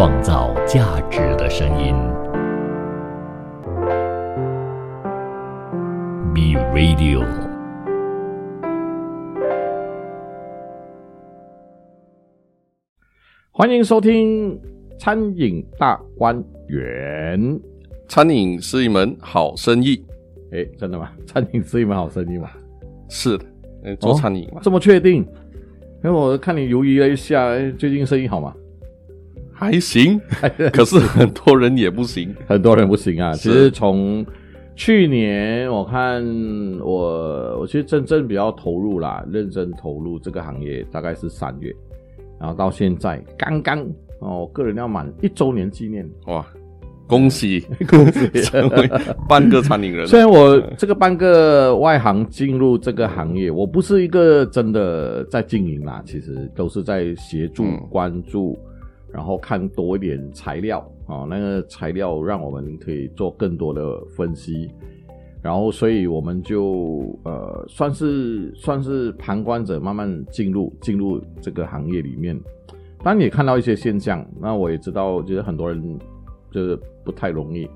[0.00, 1.94] 创造价值的声音。
[6.32, 7.22] B Radio，
[13.50, 14.58] 欢迎收听
[14.98, 17.60] 餐饮大观园。
[18.08, 20.02] 餐饮是一门好生意，
[20.52, 21.10] 哎，真的吗？
[21.26, 22.48] 餐饮是一门好生意吗？
[23.10, 23.44] 是的，
[23.84, 25.16] 呃做餐饮嘛，这么确定？
[26.02, 28.54] 因为我看你犹豫了一下，哎最近生意好吗？
[29.60, 30.18] 还行，
[30.72, 32.34] 可是很多人也不行。
[32.48, 33.34] 很多人不行啊。
[33.34, 34.24] 其实从
[34.74, 36.24] 去年我看
[36.80, 41.70] 我，我其实真正比较投入啦，认真投入这个行业大概是三月，
[42.40, 43.80] 然后到现在刚刚
[44.20, 46.42] 哦，我个人要满一周年纪念，哇，
[47.06, 47.60] 恭喜。
[47.86, 48.26] 恭喜。
[48.40, 48.90] 成为
[49.28, 57.78] 半个餐饮人，虽然我这个半个外行进入这个行业，我不是一个真的在经营啦，其实都是在协助、嗯。
[57.90, 58.58] 关注，
[59.12, 64.70] 然后看多一点材料啊、哦，那个材料让我们可以做更多的分析，
[65.42, 72.38] 然后所以我们就呃算是算是旁观者，慢慢进入进入这个行业里面。
[73.02, 75.98] 当然也看到一些现象，那我也知道，就是很多人
[76.50, 77.68] 就是不太容易，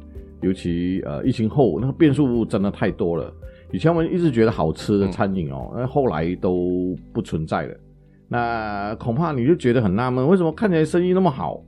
[0.43, 3.33] 尤其呃疫情后那个变数真的太多了。
[3.73, 7.75] 以前我们一直觉得好吃的餐饮哦，那、后来都不存在了。
[8.29, 11.63] 那恐怕你就觉得很纳闷，为什么看起来生意那么好，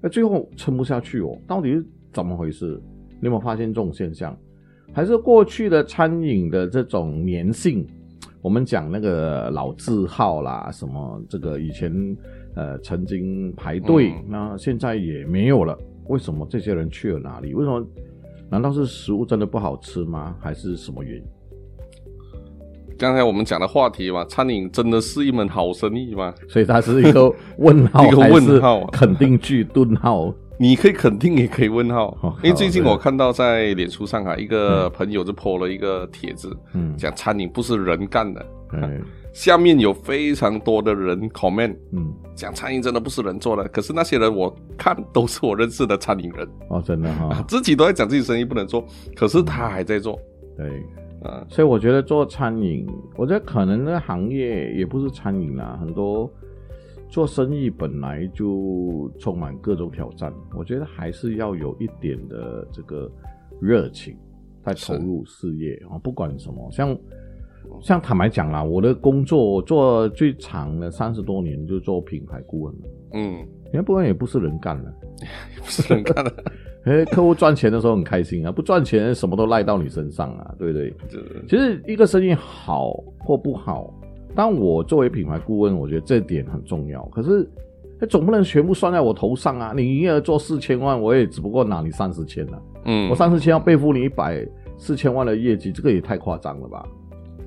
[0.00, 1.36] 那最后撑不下去哦？
[1.46, 2.80] 到底是怎么回事？
[3.20, 4.36] 你有没有发现这种现象？
[4.92, 7.86] 还是过去的餐饮的这种粘性？
[8.40, 12.16] 我们讲那个老字号啦，什么这个以前
[12.54, 15.76] 呃曾经排队，嗯那现在也没有了。
[16.08, 17.52] 为什么这些人去了哪里？
[17.52, 17.84] 为什么？
[18.48, 20.36] 难道是食物真的不好吃吗？
[20.38, 21.24] 还是什么原因？
[22.98, 26.32] 刚才我们讲的话题嘛，餐饮真的是一门好生意吗？
[26.48, 30.32] 所以它是一个问号， 一个问号肯定句顿号。
[30.58, 39.02] 你可以肯定，也可以问号哦，因为最近我看到在脸书上啊，一个朋友就 po 了一个帖子，嗯，讲餐饮不是人干的，嗯，
[39.34, 46.48] 下面有非常多的人 comment 嗯，讲餐饮真的不是人做的，可是那些人我看都是我认识的餐饮人。
[46.70, 48.82] 哦，真的哈、啊， 自己都在讲自己生意不能做，
[49.14, 50.18] 可是他还在做
[50.56, 50.66] 对。
[51.22, 51.46] 啊。
[51.48, 56.30] 所以我觉得做餐饮，我觉得可能这个行业也不是餐饮啦，很多
[57.08, 60.32] 做生意本来就充满各种挑战。
[60.56, 63.10] 我觉得还是要有一点的这个
[63.60, 64.16] 热情，
[64.64, 66.96] 在投入事业啊，不管什么，像
[67.80, 72.80] 像坦白讲啦，我的工作我做最长的三十多年，就做品牌顾问了。
[73.12, 73.36] 嗯，
[73.70, 74.92] 品牌顾问也不是人干的，
[75.56, 76.44] 不是人干的，
[76.84, 80.94] 哎，客户赚钱的时候很开心啊，不赚钱什么都赖到你身上啊，对不对？
[81.48, 83.92] 其实一个生意好或不好，
[84.34, 87.04] 当我作为品牌顾问，我觉得这点很重要。
[87.06, 87.48] 可是，
[88.00, 89.72] 哎总不能全部算在我头上啊！
[89.74, 94.46] 你营业额做四千万，我也只不过拿你三十千啊，嗯，我三十千要背负你一百
[94.76, 96.86] 四千万的业绩，这个也太夸张了吧？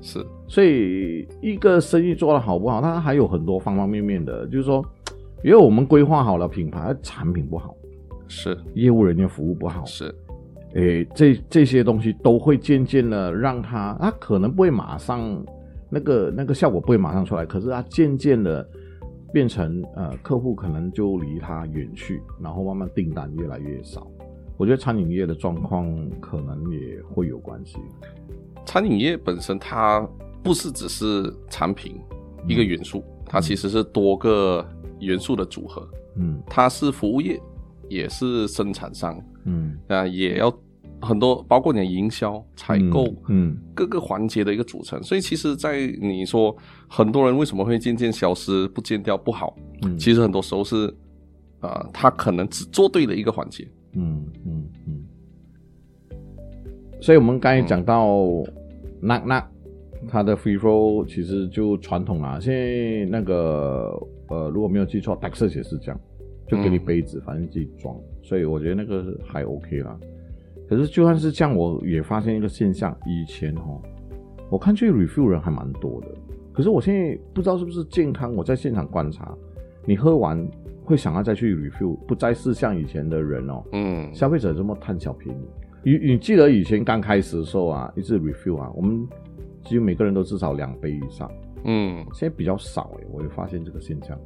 [0.02, 4.84] 是所以，一个生意做得好不好，它还有很多方方面面的，就是说，
[5.44, 7.74] 因为我们规划好了品牌，产品不好，
[8.26, 10.14] 是业务人员服务不好，是，
[10.74, 15.44] 诶，这这些东西都会渐渐的让他，他可能不会马上
[15.90, 18.66] 那个那个效果不会马上出来，可是它渐渐的
[19.32, 24.06] 变成呃，客户可能就离他远去，然后慢慢订单越来越少。
[24.56, 25.88] 我觉得餐饮业的状况
[26.20, 27.78] 可能也会有关系。
[28.70, 30.08] 餐饮业本身它
[30.44, 32.00] 不是只是产品
[32.46, 34.64] 一个元素，它其实是多个
[35.00, 36.40] 元素的组合，嗯。
[36.46, 37.42] 它是服务业，
[37.88, 40.56] 也是生产商，嗯，啊也要
[41.00, 43.12] 很多，包括你的营销、采购。
[43.26, 46.56] 嗯，各个环节的一个组成，所以其实，在你说
[46.88, 49.98] 很多人为什么会渐渐消失、不见掉、不好，嗯。
[49.98, 50.94] 其实很多时候是，
[51.58, 55.04] 啊，他可能只做对了一个环节，嗯嗯嗯。
[57.02, 58.16] 所以我们刚才讲到
[59.00, 59.50] 那那
[60.08, 66.00] 它的 free flow 其实就传统啊，现在那个呃如果没有记错 d e x 也是这样，
[66.46, 69.98] 就给你嗯杯子，反正自己装，所以我觉得那个还 OK 啦。
[70.68, 73.80] 可是就算是这样，我也发现一个现象，以前哦，
[74.50, 76.08] 我看去 review 人还蛮多的，
[76.52, 79.36] 可是我现在不知道是不是健康，我在现场观察，
[79.84, 80.48] 你喝完
[80.84, 85.40] 会想要再去 review，不再是像以前的人哦，嗯，消费者这么贪小便宜。
[85.82, 89.06] 你你记得以前刚开始的时候啊，一次 review 啊，我们
[89.64, 91.30] 几乎每个人都至少两杯以上，
[91.64, 94.18] 嗯，现在比较少哎、我也发现这个现象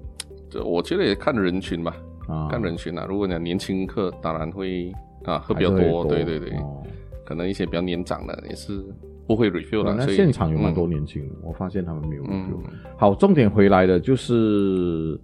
[0.50, 1.96] 这我觉得也看人群吧，
[2.28, 3.06] 啊，看人群啊。
[3.08, 4.92] 如果你讲年轻客，当然会
[5.24, 6.82] 啊喝比较多，对对对，哦
[7.24, 8.84] 可能一些比较年长的也是
[9.26, 9.94] 不会 review 了。
[9.96, 12.58] 那现场有蛮多嗯年轻人，我发现他们没有 review。
[12.66, 15.18] 嗯好，重点回来的就是，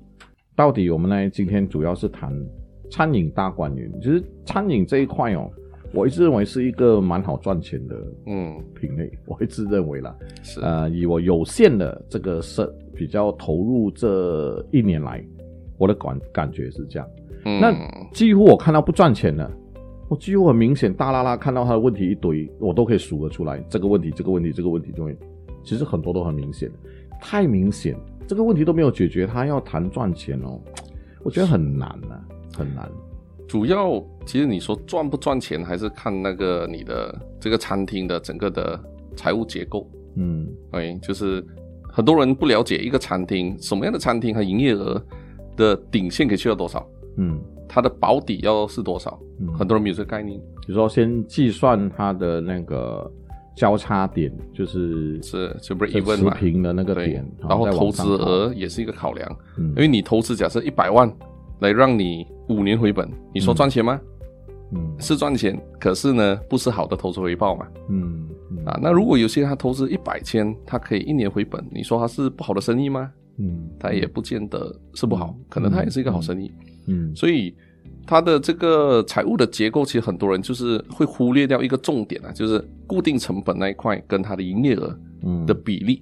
[0.57, 2.33] 到底我们呢今天主要是谈
[2.91, 5.51] 餐饮大观园，其实餐饮这一块哦，
[5.93, 7.97] 我一直认为是一个蛮好赚钱的
[8.27, 10.15] 嗯，品类，我一直认为啦。
[10.43, 15.25] 是，呃，以我有限的这个是比较投入这一年来，
[15.79, 17.09] 我的感感觉是这样。
[17.45, 17.73] 嗯那
[18.13, 19.51] 几乎我看到不赚钱的，
[20.09, 25.17] 我几乎很明显大拉拉看到他的问题一堆，我都可以数得出来，这个问题，这个问题，这个问题，就会，
[25.65, 26.71] 其实很多都很明显，
[27.21, 27.97] 太明显，
[28.29, 30.61] 这个问题都没有解决，他要谈赚钱哦，
[31.25, 32.23] 我觉得很难啊，
[32.55, 32.89] 很难。
[33.51, 38.79] 主要其实你说赚不赚钱，还是看那个你的这个餐厅的整个的
[39.17, 39.91] 财务结构。
[40.15, 40.47] 嗯。
[40.71, 41.45] 哎，就是
[41.91, 45.05] 很多人不了解一个餐厅什么样的餐厅，它营业额
[45.57, 47.41] 的顶线可以去到多少，嗯。
[47.69, 50.39] 它的保底要是多少，嗯，很多人没有这个概念。
[50.61, 53.11] 比如说先计算它的那个
[53.57, 57.09] 交叉点，就是是就 break 这 even 持嘛平的那个对。
[57.09, 59.71] 点，，然后投资额也是一个考量，嗯。
[59.71, 61.13] 因为你投资假设一百万
[61.61, 64.01] 来让你五年回本，你说赚钱吗？
[64.73, 67.67] 嗯是赚钱，可是呢不是好的投资回报嘛。
[67.89, 73.11] 嗯嗯啊，那如果有些人他投资一百千，他可以一年回本，你说他是不好的生意吗？
[73.39, 76.53] 嗯，他也不见得是不好嗯，可能他也是一个好生意。
[76.87, 77.53] 嗯所以
[78.07, 86.01] 他的这个财务的结构，其实很多人就是会忽略掉一个重点啊，就是固定成本那一块跟他的营业额嗯的比例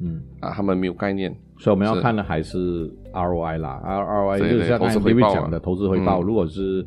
[0.00, 0.20] 嗯。
[0.40, 1.32] 啊，他们没有概念。
[1.60, 5.34] 所以我们要看的还是 ROI 啦 ROI 就是像刚才投资回 David 报啊。
[5.34, 6.20] 讲的投资回报。
[6.20, 6.24] 嗯。
[6.24, 6.84] 如果是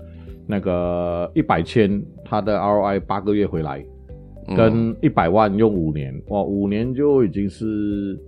[0.48, 3.86] 那个一百千，它的 ROI 八个月回来，
[4.48, 4.56] 嗯。
[4.56, 8.20] 跟一百万用五年，哇，五年就已经是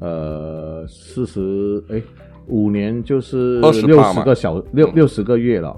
[0.00, 2.02] 呃四十哎，
[2.48, 4.92] 五年就是20%六十个小六嗯。
[4.94, 5.76] 六十个月了。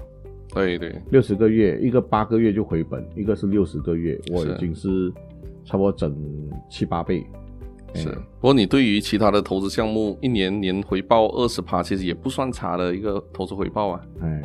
[0.53, 5.11] 对对，六十个月，一个八个月就回本，一个是六十个月，我已经是
[5.65, 6.15] 差不多整
[6.69, 7.25] 七八倍。
[7.93, 8.09] 是。
[8.09, 8.15] 哎。
[8.39, 14.01] 不过你对于其他的投资项目，一年年回报二十趴，其实也不算差的一个投资回报啊。
[14.21, 14.41] 哎，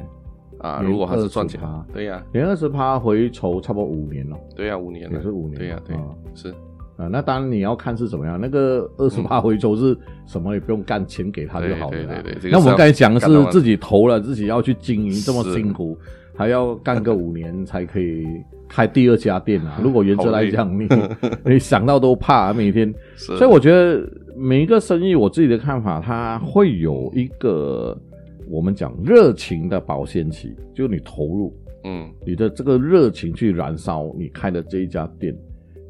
[0.58, 0.82] 啊！
[0.84, 1.60] 如果还是赚钱。
[1.60, 4.36] 20%，对呀、连二十趴回筹差不多五年了。
[4.54, 5.16] 对呀、五年了。
[5.16, 6.02] 也是五年对呀、对，啊
[6.34, 6.54] 是。
[6.96, 9.96] 啊，那当然你要看是怎么样，那个二十八回抽是
[10.26, 12.06] 什么也不用干，钱给他就好了啦。
[12.06, 15.96] 对对对对那我们刚才讲的是自己投了，自己要去经营，这么辛苦，
[16.38, 18.24] 还要干个五年才可以
[18.68, 19.78] 开第二家店啊。
[19.82, 20.88] 如果原则来讲，你
[21.44, 22.94] 你想到都怕，每天。
[23.16, 28.00] 所以我觉得每一个生意，我自己的看法，它会有一个
[28.48, 31.52] 我们讲热情的保鲜期，就是你投入，
[31.82, 35.36] 嗯你的这个热情去燃烧你开的这一家店。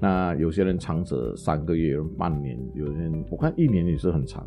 [0.00, 4.46] 那有些人长则三个月、半年，有些人我看一年也是很长。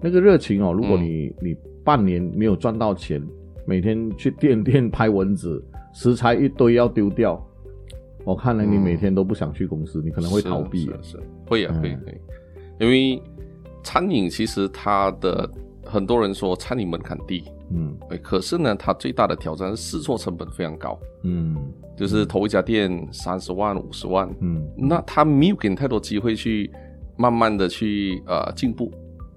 [0.00, 3.20] 那个热情哦，如果你、你半年没有赚到钱，
[3.68, 5.62] 每天去店店拍蚊子，
[5.92, 7.38] 食材一堆要丢掉，
[8.24, 10.90] 我看了你嗯每天都不想去公司，你可能会逃避。
[11.02, 12.20] 是会啊嗯会会，
[12.80, 13.22] 因为
[13.84, 15.46] 餐饮其实它的
[15.84, 17.94] 很多人说餐饮门槛低，嗯。
[18.08, 21.54] 对，可是呢，它最大的挑战是试错成本非常高，嗯。
[21.94, 26.70] 就是投一家店三十万五十万，嗯，那他没有给你太多机会去
[27.18, 28.90] 慢慢的去呃进步，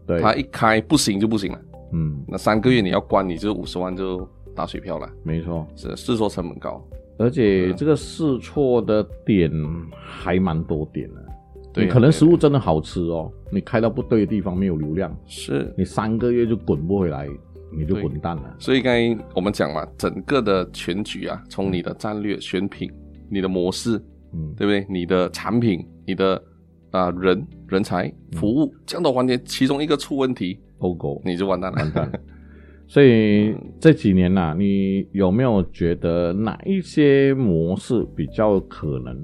[0.06, 1.60] 对，他一开不行就不行了，
[1.92, 5.68] 嗯，那三个月你要关，你就五十万就打水漂了，没错。
[5.76, 6.82] 是试错成本高，
[7.18, 9.52] 而且嗯这个试错的点
[9.94, 11.26] 还蛮多点的。
[11.74, 17.30] 对可能食物真的好吃哦，你开到不对的地方没有流量，是你三个月就滚不回来，
[17.72, 18.56] 你就滚蛋了。
[18.60, 22.92] 所以刚才我们讲嘛，整个的全局啊，从你的战略选品、
[23.30, 23.98] 你的模式，
[24.34, 24.86] 嗯，对不对？
[24.90, 26.44] 你的产品、你的
[26.92, 31.78] 啊、人人才、服务这样的环节，其中一个出问题，欧狗你就完蛋了。
[31.78, 32.12] 完蛋。
[32.88, 39.16] 所以这几年呐、你有没有觉得哪一些模式比较可能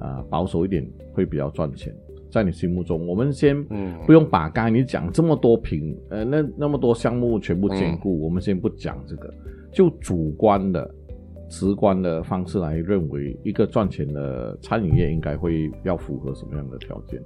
[0.00, 1.94] 啊、保守一点会比较赚钱？
[2.30, 9.32] 在你心目中，我们先嗯不用把刚才你讲这么多品，呃，那那么多项目全部兼顾，嗯我们先不讲这个，
[9.72, 10.88] 就主观的、
[11.50, 17.20] 直观的方式来认为，一个赚钱的餐饮业应该会要符合什么样的条件？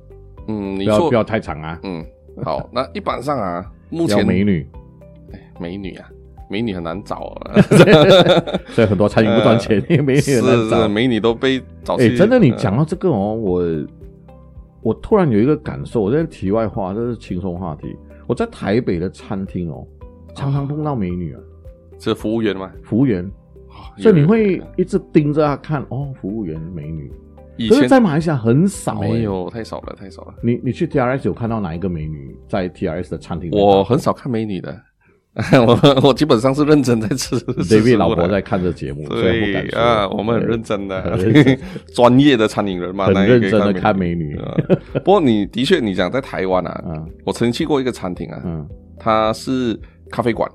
[0.49, 2.04] 嗯，你说不要不要太长啊，嗯
[2.43, 4.66] 好， 那一般上啊，目要前美女，
[5.61, 6.11] 美女啊，
[6.50, 7.61] 美女很难找啊，
[8.69, 10.88] 所以很多餐饮不赚钱，因为美女是很难找是，。
[10.88, 11.97] 美女都被找。
[11.97, 13.62] 真的，你呃讲到这个哦，我
[14.83, 17.95] 我突然有一个感受，我在题外话，这是轻松话题。
[18.26, 19.87] 我在台北的餐厅哦，
[20.35, 21.40] 常常碰到美女啊，
[21.99, 23.31] 是服务员吗，服务员，哦
[23.97, 27.11] 所以你会一直盯着她看哦，服务员美女。
[27.57, 29.23] 以前在马来西亚很少、欸，没。
[29.23, 30.35] 有太少了，太少了。
[30.43, 33.50] 你你去 TRS 有看到哪一个美女在 TRS 的餐厅？
[33.53, 34.76] 我很少看美女的，
[35.64, 37.38] 我我基本上是认真在吃。
[37.38, 41.17] 吃 David 食物的老婆在看这节目，所以啊，我们很认真，的
[41.95, 44.37] 专业的餐饮人嘛，很认真的看美美女。
[44.38, 44.57] 啊
[44.95, 48.67] 不过你的确，你讲在台湾啊， 嗯我曾经去过一个餐厅啊，嗯，
[48.99, 49.79] 它是
[50.11, 50.50] 咖啡馆，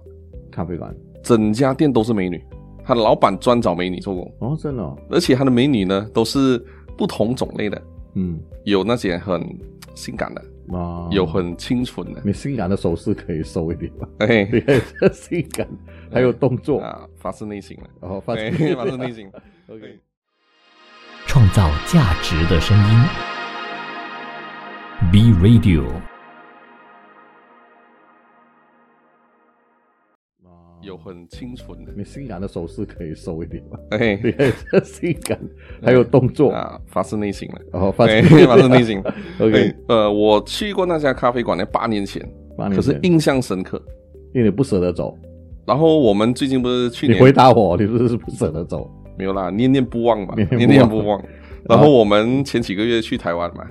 [0.52, 0.94] 咖啡馆，
[1.24, 2.44] 整家店都是美女，
[2.90, 6.58] 他的老板专找美女做工，哦，真的、哦，而且他的美女呢都是
[6.98, 7.80] 不同种类的，
[8.16, 8.40] 嗯。
[8.64, 9.42] 有那些很
[9.94, 10.44] 性感的，
[10.76, 14.08] 啊，有很清纯的，你性感的手势可以收一点吧？
[14.20, 14.82] 哎对，
[15.14, 15.68] 性感，
[16.12, 19.32] 还有动作，啊，发自内心了，然后发自内心。
[19.70, 20.00] OK，
[21.28, 23.00] 创造价值的声音。
[25.12, 25.86] B Radio
[30.82, 33.78] 有很清纯的，你性感的手势可以收一点吗？
[33.92, 34.52] 哎对，
[34.84, 35.40] 性感，
[35.84, 37.60] 还有动作，啊，发自内心了。
[37.74, 39.02] 然后发哎现发自内心。
[39.40, 42.22] OK，呃，我去过那家咖啡馆呢，八年前，
[42.58, 43.82] 八年前可是印象深刻。
[44.32, 45.18] 因为你不舍得走，
[45.66, 48.88] 然后我们最近不是去你年回答我，你是不是不舍得走？
[49.18, 51.20] 没有啦，念念不忘嘛，念念不忘。
[51.68, 53.66] 然后我们前几个月去台湾嘛，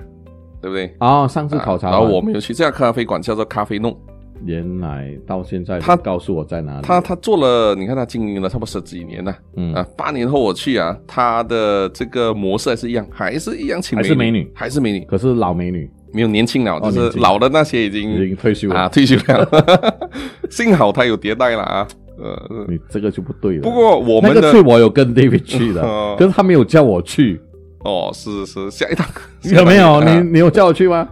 [0.61, 0.93] 对不对？
[0.99, 3.97] 哦，上次考察然后我们有去这家咖啡馆叫做咖啡弄，
[4.45, 9.35] 原来到现在他告诉我在哪里，他他做了，你看他经营了差不多十几年了。
[9.55, 9.73] 嗯。
[9.73, 15.89] 啊，八年后我去啊，他的这个模式还是一样，还是一样请还是美女还是美女，可是老美女。
[16.11, 19.47] 没有年轻了，就是老的那些已经已经退休了，啊退休了。
[20.49, 23.61] 幸好他有迭代了啊，呃，你这个就不对了。
[23.61, 27.39] 不过我们的那个是我有跟 David 去的 哦，可是他没有叫我去，
[27.83, 29.05] 哦是是下一趟
[29.43, 29.99] 有没有？
[29.99, 31.07] 啊你 你有叫我去吗？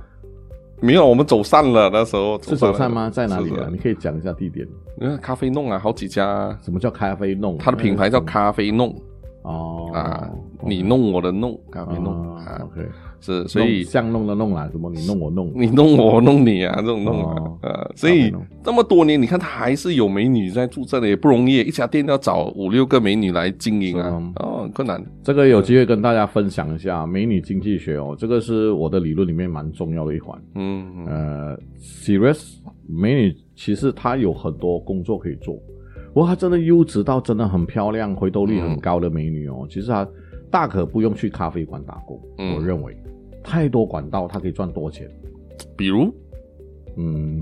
[0.81, 1.07] 没有？
[1.07, 3.09] 我们走散了，那时候是走散吗？
[3.09, 3.67] 在哪里啊？
[3.71, 4.67] 你可以讲一下地点。
[4.99, 7.57] 你看咖啡弄啊，好几家，什么叫咖啡弄？
[7.57, 8.95] 它的品牌叫咖啡弄
[9.47, 10.29] 哦啊，
[10.65, 12.85] 你弄我的弄，咖啡弄啊啊，，OK，
[13.21, 24.33] 是，所以弄像弄的弄啦，什么你弄我弄，你弄我，弄你啊，这种弄啊哦，呃，所以这么多年，你看他还是有美女在住这里，也不容易，一家店要找五六个美女来经营啊。
[24.35, 25.01] 哦，困难。
[25.23, 30.37] 这个有机会跟大家分享一下美女经济学哦，这个是我的理论里面蛮重要的一环。
[30.55, 31.05] 嗯，嗯。
[31.05, 35.57] 呃，serious 美女其实她有很多工作可以做，
[36.17, 40.07] 不过她真的优质到真的很漂亮、回头率很高的美女哦，其实她
[40.49, 42.19] 大可不用去咖啡馆打工。
[42.39, 42.97] 嗯我认为
[43.43, 45.07] 太多管道，她可以赚多钱。
[45.75, 46.11] 比如
[46.97, 47.39] 嗯，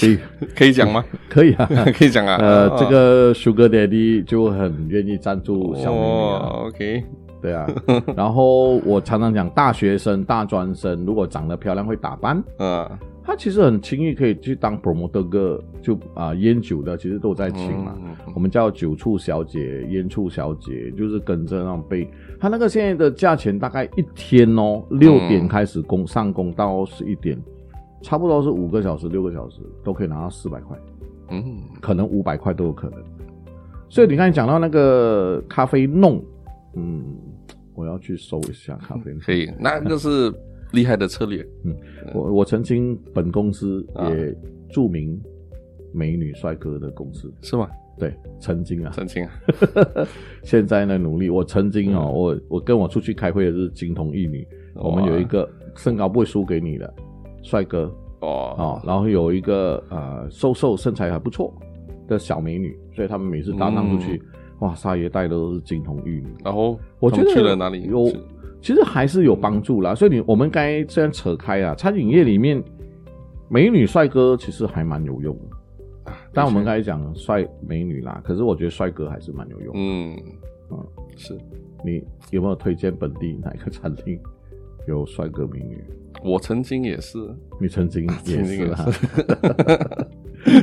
[0.00, 0.18] 可以
[0.56, 1.04] 可以讲吗？
[1.28, 1.68] 可以啊。
[1.94, 2.38] 可以讲啊。
[2.40, 6.08] 呃，啊这个 Sugar Daddy 就很愿意赞助小美女啊。
[6.08, 7.04] 哦，OK，
[7.44, 7.68] 对啊，
[8.16, 17.94] 然后我常常讲，大学生、大专生如果长得漂亮、会打扮，啊，他其实很轻易可以去当 promoter 个，就啊、烟酒的其实都在请嘛。
[17.98, 22.08] 嗯嗯我们叫酒处小姐、烟处小姐，就是跟着那种被
[22.40, 27.38] 他那个现在的价钱大概一天哦，六点开始工上工到十一点，
[28.00, 30.78] 差不多是五个小时、六个小时都可以拿到四百块，
[31.28, 32.98] 嗯，可能五百块都有可能。
[33.90, 36.20] 所以你刚才讲到那个咖啡弄，
[36.74, 37.04] 嗯，
[37.74, 39.12] 我要去搜一下咖啡。
[39.20, 40.32] 可以，那个是
[40.72, 41.46] 厉害的策略。
[41.64, 41.74] 嗯
[42.14, 44.10] 我我曾经本公司啊。
[44.10, 44.34] 也
[44.70, 45.20] 著名
[45.92, 47.68] 美女帅哥的公司，是吗？
[47.96, 49.30] 对，曾经啊，曾经啊，
[50.42, 51.30] 现在呢努力。
[51.30, 52.12] 我曾经哦，嗯。
[52.12, 56.92] 我我跟我出去开会的是金童玉女，我们有一个身高不会输给你的
[57.42, 57.84] 帅哥。
[58.20, 61.54] 哦哦，，然后有一个呃瘦瘦身材还不错
[62.08, 64.20] 的小美女，所以他们每次搭档出去，
[64.60, 66.34] 哇，撒爷带的都是金童玉女。
[66.44, 67.82] 然后我觉得去了哪里？
[67.84, 68.10] 有
[68.60, 69.94] 其实还是有帮助啦。
[69.94, 72.62] 所以你我们刚才这样扯开啊，餐饮业里面
[73.48, 76.12] 美女帅哥其实还蛮有用的。
[76.32, 79.80] 但我们刚才讲帅美女啦，可是我觉得帅哥还是蛮有用的。
[79.80, 80.18] 嗯
[80.70, 81.38] 嗯是
[81.84, 84.18] 你有没有推荐本地哪一个餐厅
[84.88, 85.84] 有帅哥美女？
[86.22, 87.18] 我曾经也是，
[87.60, 88.90] 你曾经 也是啊，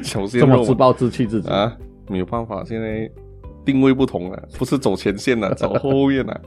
[0.28, 1.78] 是这么自暴自弃自己啊，
[2.10, 3.10] 没有办法，现在
[3.66, 6.42] 定位不同了，不是走前线了， 走后面了。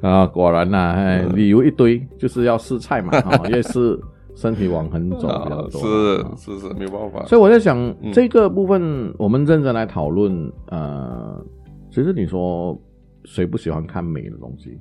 [0.00, 0.26] 啊！
[0.26, 3.98] 果然呐、理由一堆，就是要试菜嘛， 啊，越是
[4.34, 5.80] 身体往横走比较啊，多。
[5.80, 7.24] 是啊是是，没有办法。
[7.24, 10.52] 所以我在想，嗯这个部分我们认真来讨论。
[10.68, 11.42] 呃，
[11.90, 12.78] 其实你说
[13.24, 14.78] 谁不喜欢看美的东西？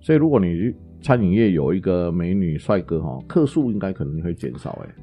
[0.00, 4.94] 所以如果你餐饮业有一个美女帅哥哈，客数应该可能会减少哎。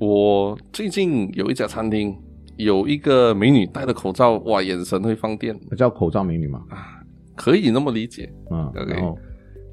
[0.00, 2.16] 我最近有一家餐厅，
[2.56, 5.58] 有一个美女戴着口罩，哇，眼神会放电。
[5.76, 7.02] 叫口罩美女嘛，啊，
[7.34, 8.32] 可以那么理解。
[8.50, 9.14] 嗯 OK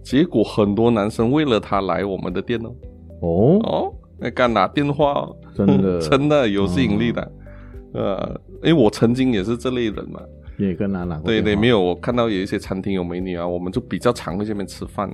[0.04, 2.74] 结果很多男生为了她来我们的店哦，
[3.22, 6.00] 哦，哦，那敢打电话哦，真的？
[6.02, 7.32] 真的有吸引力的。
[7.94, 10.20] 呃，因为我曾经也是这类人嘛，
[10.58, 15.08] 也跟他拿过对对，没有，我看到有一些餐厅有美女啊，我们就比较常会这边吃饭。
[15.10, 15.14] 哎，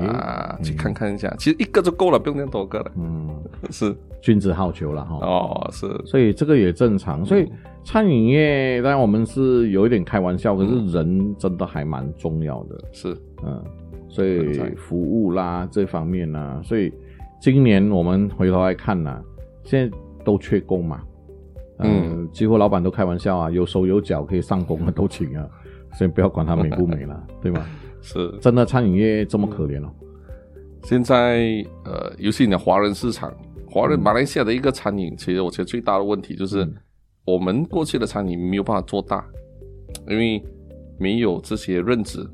[0.00, 1.32] 啊，去看看一下。
[1.38, 2.92] 其实一个就够了，不用那么多个了。
[2.96, 3.28] 嗯，
[3.70, 5.16] 是君子好逑了哈。
[5.22, 7.24] 哦，是所以这个也正常。
[7.24, 7.52] 所以嗯
[7.84, 12.78] 餐饮业，当然我们是有一点开玩笑，可是人真的还蛮重要的。
[12.92, 13.64] 是，嗯，
[14.10, 16.92] 所以服务啦这方面啦、所以
[17.40, 19.18] 今年我们回头来看呢、
[19.64, 21.00] 现在都缺工嘛，
[21.78, 25.48] 嗯，几乎老板都开玩笑啊，有手有脚可以上工的都请啊，
[25.94, 27.64] 先不要管他美不美了， 对吗？
[28.00, 28.32] 是。
[28.40, 29.90] 真的餐饮业这么可怜哦。
[30.84, 33.34] 现在呃，尤其你的华人市场，
[33.68, 34.02] 华人嗯。
[34.02, 36.74] 马来西亚的一个餐饮，其实我觉得最大的问题就是，嗯。
[37.26, 39.26] 我们过去的餐饮没有办法做大，
[40.08, 40.42] 因为
[40.98, 42.26] 没有这些认知，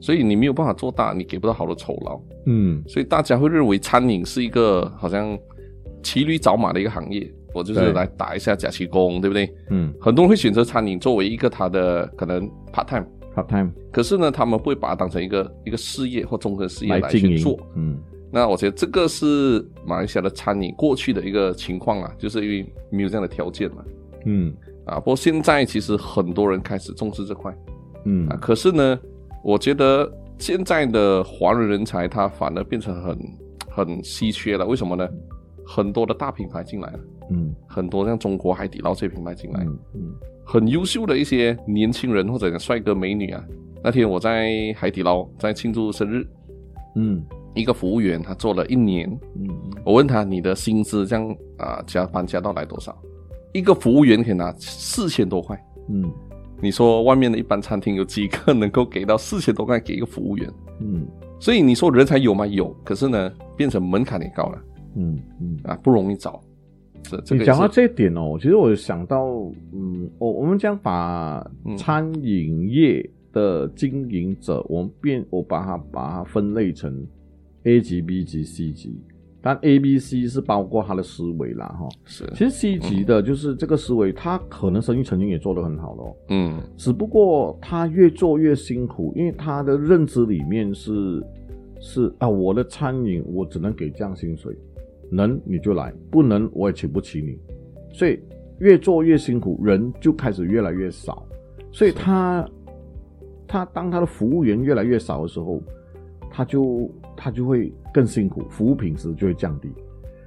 [0.00, 2.82] 所以你没有办法做大，你给不到好的酬劳，嗯。
[2.86, 5.38] 所以大家会认为餐饮是一个好像
[6.02, 9.50] 骑驴找马的一个行业，我就是来打一下假期工，对不对？
[9.70, 9.94] 嗯。
[9.98, 17.98] 很多人会选择餐饮作为一个他的可能 part time，，part time 可是呢，他们不会把它当成一个一个事业或终身事业来去做。，嗯。
[18.34, 23.84] 那我觉得这个是马来西亚的餐饮过去的一个情况啊，就是因为没有这样的条件嘛。
[24.24, 24.54] 嗯。
[24.86, 27.54] 啊，不过现在其实很多人开始重视这块
[28.04, 28.26] 嗯。
[28.28, 28.98] 啊，可是呢，
[29.44, 33.18] 我觉得现在的华人人才他反而变成很
[33.68, 35.06] 很稀缺了，为什么呢？
[35.64, 37.54] 很多的大品牌进来了，嗯。
[37.68, 43.42] 很多像中国海底捞这些品牌进来，嗯嗯很优秀的一些年轻人或者帅哥美女啊。
[43.82, 46.26] 那天我在海底捞在庆祝生日，
[46.96, 47.22] 嗯
[47.54, 49.48] 一个服务员他做了一年，嗯
[49.84, 52.96] 我问他你的薪资这样啊、加班加到来多少？
[53.52, 55.60] 一个服务员可以拿四千多块。
[55.88, 56.10] 嗯
[56.60, 60.48] 你说外面的一般餐厅有几个能够给到四千多块给一个服务员？
[60.80, 61.06] 嗯
[61.40, 62.46] 所以你说人才有吗？
[62.46, 64.58] 有，可是呢，变成门槛也高了
[64.94, 65.58] 嗯嗯。
[65.64, 66.40] 啊，不容易找。
[67.02, 69.26] 这这个你讲到这一点哦，其实我想到，
[69.72, 77.06] 嗯，我我们将把嗯餐饮业的经营者，我们变我把它把它分类成
[77.64, 79.00] A 级、B 级、C 级，
[79.40, 81.88] 但 A、B、C 是包括他的思维啦，哈。
[82.04, 86.60] 是其实 C 级的就是这个思维，他可能生意曾经也做得很好的哦，嗯。
[86.76, 91.22] 只不过他越做越辛苦，因为他的认知里面是
[91.80, 94.56] 是啊，我的餐饮我只能给这样薪水，
[95.12, 97.38] 能你就来，不能我也请不起你，
[97.92, 98.18] 所以
[98.58, 101.22] 越做越辛苦，人就开始越来越少，
[101.70, 102.48] 所以他
[103.46, 105.60] 他当他的服务员越来越少的时候，
[106.30, 109.70] 他就他就会更辛苦，服务品质就会降低，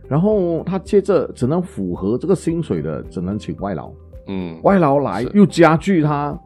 [0.08, 3.92] 然后他接着只能符合这个薪水的，只能请外劳。
[4.28, 4.60] 嗯。
[4.62, 6.40] 外劳来又加剧他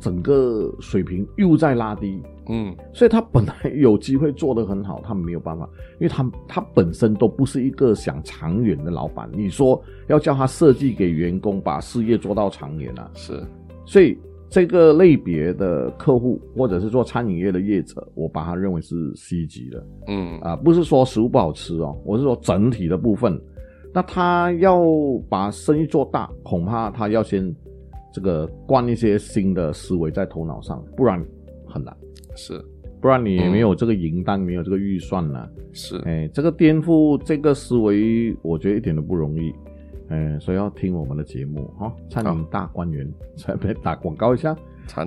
[0.00, 9.28] 整个水平又在拉低，嗯所以他本来有机会做得很好，他没有办法，因为他他本身都不是一个想长远的老板。
[9.32, 13.42] 你说要叫他设计给员工把事业做到长远啊，是
[13.84, 14.16] 所以
[14.48, 19.86] 这个类别的客户或者是做餐饮业的业者，我把他认为是 C 级的。
[20.06, 23.38] 嗯啊，不是说食物不好吃哦，我是说整体的部分。
[23.92, 24.84] 那他要
[25.28, 27.54] 把生意做大，恐怕他要先
[28.18, 31.24] 这个灌一些新的思维在头脑上，不然
[31.68, 31.96] 很难。
[32.34, 32.60] 是
[33.00, 39.54] 不然你也没有这个银单，没有这个预算呢、是哎，这个颠覆这个思维，我觉得一点都不容易。
[40.08, 44.56] 哎，所以要听我们的节目哈、餐饮大观园，再别打广告一下。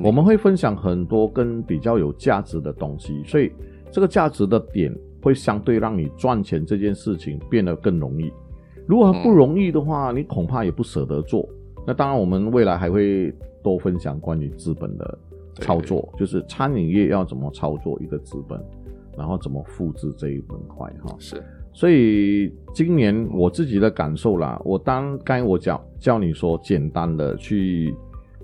[0.06, 3.52] 我们会分享很多跟比较有价值的东西，所以
[3.92, 8.32] 这个价值的点会相对让你赚钱这件事情变得更容易。
[8.88, 11.46] 如果不容易的话，你恐怕也不舍得做。
[11.86, 15.18] 那当然，我们未来还会多分享关于资本的
[15.56, 18.60] 操作，就是餐饮业要怎么操作一个资本，
[19.18, 21.16] 然后怎么复制这一板块哈。
[21.20, 21.42] 是
[21.74, 27.96] 所以今年我自己的感受啦，我当刚才我讲叫你说简单的去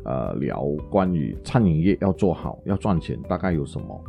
[0.06, 4.02] 呃聊关于餐饮业要做好要赚钱大概有什么？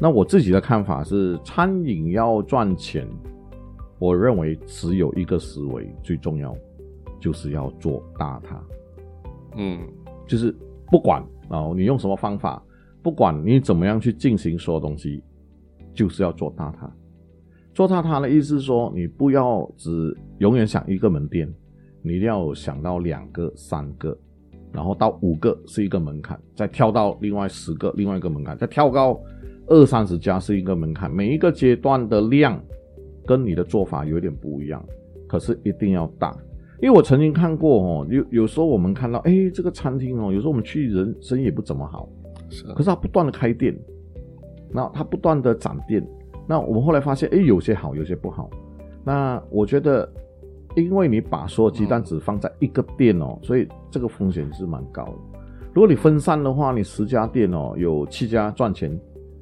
[0.00, 3.06] 那我自己的看法是，餐饮要赚钱，
[3.98, 6.56] 我认为只有一个思维最重要，
[7.24, 8.62] 就是要做大它。
[9.56, 9.80] 嗯
[10.26, 10.54] 就是
[10.90, 12.62] 不管啊、你用什么方法，
[13.02, 15.22] 不管你怎么样去进行所有东西，
[15.94, 16.90] 就是要做大它。
[17.72, 21.50] 做大它的意思是说，你不要只永远想一个门店，
[22.02, 24.16] 你一定要想到两个、三个，
[24.70, 29.18] 然后到五个是一个门槛，再跳到另外十个，另外一个门槛，再跳到
[29.68, 31.10] 二三十家是一个门槛。
[31.10, 32.60] 每一个阶段的量
[33.26, 34.84] 跟你的做法有点不一样，
[35.28, 36.36] 可是一定要大。
[36.80, 42.08] 因为我曾经看过哦，有有时候我们看到，哎，这个餐厅哦，有时候我们去人生意也不怎么好，
[42.50, 43.74] 是可是他不断的开店，
[44.70, 46.06] 那他不断的展店，
[46.46, 48.50] 那我们后来发现，哎，有些好，有些不好。
[49.04, 50.10] 那我觉得，
[50.76, 55.12] 因为你把所有鸡蛋只放在一个店哦，所以这个风险是蛮高的。
[55.72, 58.98] 如果你分散的话，你十家店哦，有七家赚钱，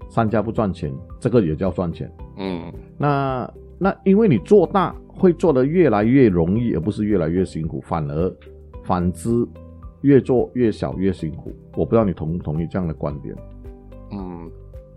[0.09, 2.11] 三家不赚钱，这个也叫赚钱。
[2.37, 3.49] 嗯那
[3.83, 8.33] 那因为你做大会做得越来越容易，而不是越来越辛苦，反而
[8.85, 9.29] 反之
[10.03, 11.53] 越做越小越辛苦。
[11.75, 13.35] 我不知道你同不同意这样的观点？
[14.13, 14.49] 嗯，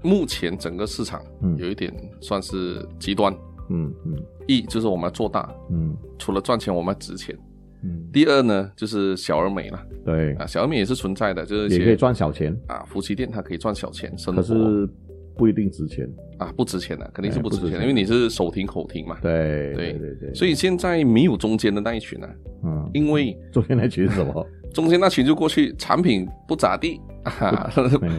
[0.04, 1.58] 目前整个市场嗯。
[1.58, 3.36] 有一点算是极端，
[3.70, 4.24] 嗯嗯。
[4.46, 5.98] 一就是我们要做大，嗯。
[6.20, 7.36] 除了赚钱，我们要值钱。
[7.82, 14.90] 嗯，第二呢，就是小而美了对，啊，小而美也是存在的，就是也可以赚小钱，啊，夫妻店它可以赚小钱生活，可是
[15.38, 16.08] 不一定值钱。
[16.38, 19.18] 啊不值钱的，肯定是不值钱的，因为你是手停口停嘛。
[19.22, 22.30] 对对对对，所以现在没有中间的那一群啊，
[22.66, 24.46] 嗯，因为中间那群是什么？
[24.74, 27.72] 中间那群就过去，产品不咋地啊，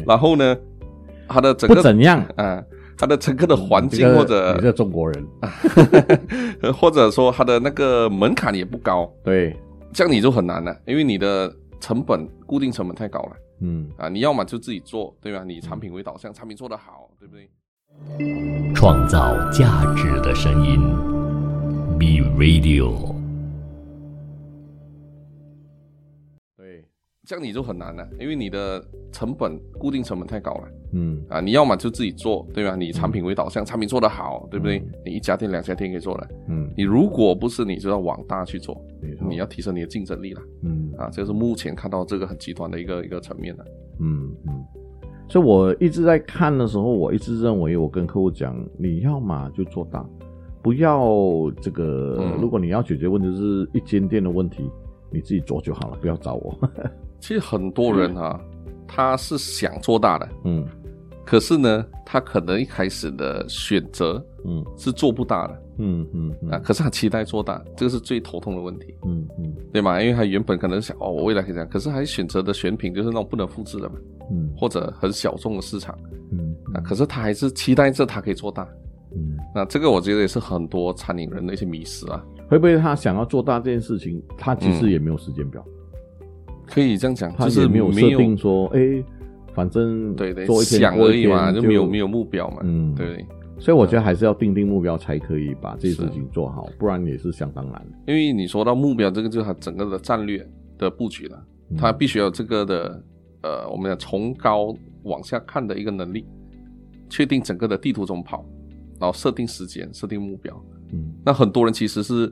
[0.06, 0.56] 然后呢，
[1.28, 2.64] 它的整个不怎样，啊，
[2.96, 5.26] 它的整个的环境或者你是中国人，
[6.72, 9.54] 或者说它的那个门槛也不高，对，
[9.92, 14.08] 这样你就很难了，因为你的成本固定成本太高了嗯，啊！
[14.08, 15.44] 你要么就自己做，对吧？
[15.46, 18.72] 你产品为导向，产品做得好，对不对？
[18.74, 20.80] 创造价值的声音
[21.98, 23.14] ，B Radio。
[26.56, 26.84] 对，
[27.24, 31.40] 这样你就很难了，因为你的成本固定成本太高了嗯，啊！
[31.40, 32.76] 你要么就自己做，对吧？
[32.76, 34.92] 你产品为导向，产品做得好，对不对嗯？
[35.06, 36.28] 你一家店、两家店可以做的。
[36.48, 38.80] 嗯，你如果不是，你就要往大去做，
[39.28, 41.10] 你要提升你的竞争力了嗯啊！
[41.10, 43.64] 这是目前看到这个很极端的一个一个层面了。
[44.00, 44.64] 嗯嗯，
[45.28, 50.04] 所以我一直在看的时候，我一直认为，我跟客户讲，你要嘛就做大，
[50.62, 51.04] 不要
[51.60, 52.16] 这个。
[52.20, 54.70] 嗯如果你要解决问题是一间店的问题，
[55.10, 56.56] 你自己做就好了，不要找我。
[57.18, 58.40] 其实很多人啊，
[58.86, 60.64] 他是想做大的，嗯
[61.26, 64.64] 可是呢，他可能一开始的选择嗯。
[64.76, 65.62] 是做不大的。
[65.78, 69.54] 嗯嗯啊，嗯可是他期待做大，这个是最头痛的问题，嗯嗯。
[69.72, 70.00] 对吗？
[70.00, 73.96] 因为他原本可能想哦，我未来可以这样，可是他选择的选品就是那种不能复制的嘛，
[74.30, 74.48] 嗯。
[74.56, 75.98] 或者很小众的市场。
[76.30, 78.66] 嗯啊，可是他还是期待着他可以做大。
[79.12, 85.64] 嗯，那这个我觉得也是很多餐饮人的一些迷失啊，会不会他想要做大这件事情，他其实也没有时间表，
[86.66, 89.02] 可以这样讲，就是也没有设定说，哎，
[89.56, 93.24] 反正对对做一天想而已嘛，就没有没有目标嘛，嗯对？
[93.58, 97.82] 所以我觉得还是要定定目标，才可以把这些事情做好，不然也是相当难。
[98.06, 103.02] 因为你说到目标，这个就是它整个的战略的布局了，嗯它必须要有这个的
[103.42, 106.26] 呃，我们讲从高往下看的一个能力，
[107.08, 108.44] 确定整个的地图怎么跑，
[109.00, 110.54] 然后设定时间、设定目标。
[110.92, 112.30] 嗯那很多人其实是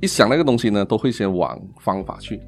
[0.00, 2.40] 一想那个东西呢，都会先往方法去，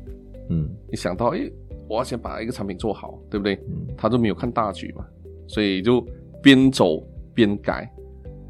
[0.49, 1.53] 嗯一想到诶，
[1.95, 3.55] 我要先把一个产品做好，对不对？
[3.69, 5.07] 嗯他就没有看大局嘛，
[5.47, 6.05] 所以就
[6.43, 7.01] 边走
[7.33, 7.89] 边改，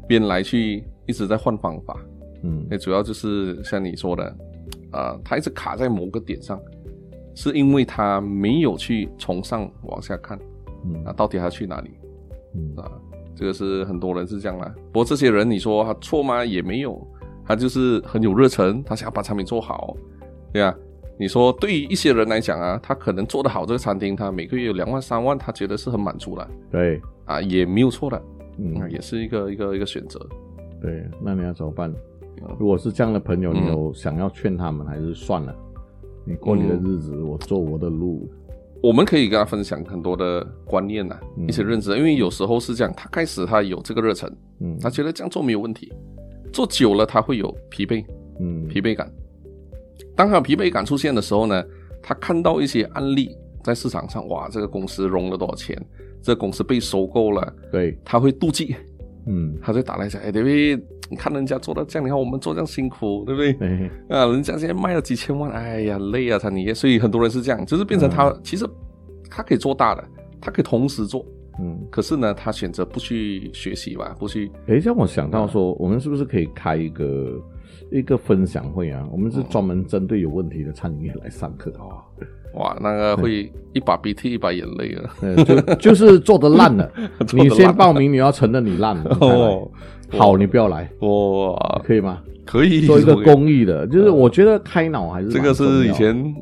[0.07, 1.95] 边来去一直在换方法。
[2.41, 4.35] 嗯那主要就是像你说的，
[4.91, 6.59] 呃，他一直卡在某个点上，
[7.35, 10.41] 是因为他没有去从上往下看啊，
[10.83, 11.91] 嗯到底他去哪里
[12.55, 12.91] 嗯啊？
[13.35, 14.73] 这个是很多人是这样啦。
[14.91, 16.43] 不过这些人你说他错吗？
[16.43, 17.05] 也没有，
[17.45, 19.95] 他就是很有热忱，他想要把产品做好，
[20.51, 20.75] 对啊。
[21.17, 28.21] 你说对于一些人来讲啊，他可能做得好这个餐厅，他每个月有两万三万，他觉得是很满足了对，啊，也没有错的，
[28.57, 30.19] 嗯啊，也是一个一个一个选择。
[30.81, 31.89] 对，那你要怎么办？
[31.91, 31.95] 嗯
[32.59, 35.55] 如果是这样的朋友，嗯你有想要劝他们，还是算了？
[36.25, 38.29] 你过你的日子，我走我的路。
[38.83, 45.91] 我们可以跟他分享很多的观念呐、嗯一些认知，因为有时候是这样，他开始他有这个热忱，嗯他觉得这样做没有问题，
[46.51, 48.05] 做久了他会有疲惫
[48.41, 49.09] 嗯疲惫感。
[50.15, 51.63] 当他有疲惫感出现的时候呢，
[52.01, 55.75] 他看到一些案例在市场上，哇，这个公司融了多少钱，
[56.21, 58.75] 这个公司被收购了，对，他会妒忌，
[59.27, 59.57] 嗯。
[59.61, 63.53] 他就打来讲，哎，David，你看人家做到这样，你看我们做这样辛苦，对不对？
[63.53, 68.65] 对，啊，人家现在卖了几千万，哎呀，累啊，餐饮业，所以很多人是这样，就是变成他、其实
[69.29, 70.03] 他可以做大的，
[70.39, 71.25] 他可以同时做，
[71.59, 77.41] 嗯，可是呢，他选择不去学习吧，不去，诶，让我想到说，我们是不是可以开一个
[77.91, 79.05] 一个分享会啊？
[79.11, 81.71] 我们是专门针对有问题的餐饮业来上课。
[81.79, 82.01] 哦，
[82.55, 86.89] 哇，那个会一把鼻涕一把眼泪啊，呃，就就是做的烂了，
[87.33, 89.69] 你先烂报名，你要承认你烂了，哦，
[90.09, 92.21] 好，你不要来，哇，可以吗？
[92.45, 92.81] 可以。
[92.81, 96.35] 做一个公益的，就是我觉得开脑还是这个是以前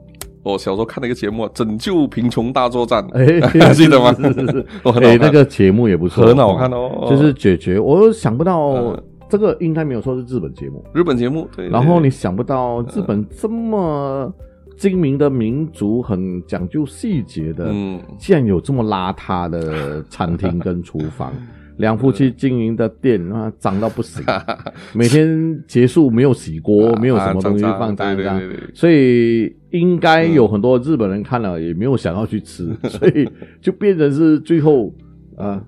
[0.44, 4.14] 我小时候看的一个节目，《拯救贫穷大作战》， 哎， 记得吗？
[4.14, 4.66] 是是是
[5.18, 7.08] 那个节目也不错，很好看哦。
[7.10, 9.04] 就是解决，我想不到嗯
[9.34, 14.32] 这个应该没有说是日本节目，日本节目，对，对然后你想不到日本这么
[14.78, 21.34] 精明的民族，很讲究细节的，嗯，竟然有这么邋遢的餐厅跟厨房。
[21.78, 24.24] 两夫妻经营的店啊，脏到不行，
[24.94, 33.28] 每天结束没有洗锅， 没有什么东西啊放在这样对对对对，所以应该有很多日本人看了也没有想要去吃，所以
[33.60, 34.94] 就变成是最后
[35.36, 35.60] 啊，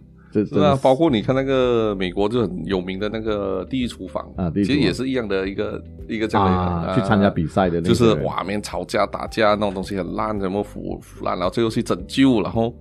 [0.43, 12.73] 这是啊，包括你看那个美国就很有名的那个地狱厨房啊其实也是一样的一个一个这样的啊去参加比赛的那个就是人哇，面吵架打架那种东西很烂，什么腐腐烂，然后最后去拯救，然后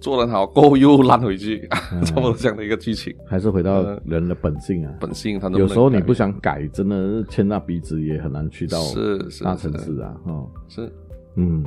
[0.00, 3.14] 做得好，过后又烂回去，嗯 差不多这样的一个剧情。
[3.24, 4.92] 还是回到人的本性啊。
[5.00, 10.14] 本性他能不能有时候你不想改，真的是牵那鼻子也很难去到是是大城是市啊。
[10.24, 10.92] 哈，是。
[11.36, 11.64] 嗯，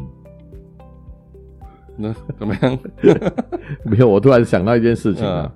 [1.98, 2.78] 那怎么样？
[3.84, 5.54] 没有，我突然想到一件事情啊。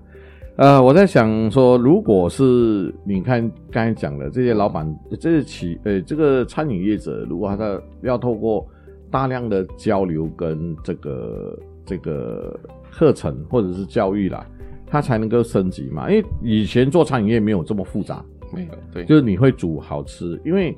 [0.56, 8.68] 呃，我在想说，如果是你看刚才讲的这些老板，这些企呃这个餐饮业者，如果他的要透过
[9.10, 12.60] 大量的交流跟这个这个
[12.92, 14.46] 课程或者是教育啦，
[14.86, 16.12] 他才能够升级嘛。
[16.12, 18.22] 因为以前做餐饮业没有这么复杂，
[18.54, 20.78] 没有，对，就是你会煮好吃，因为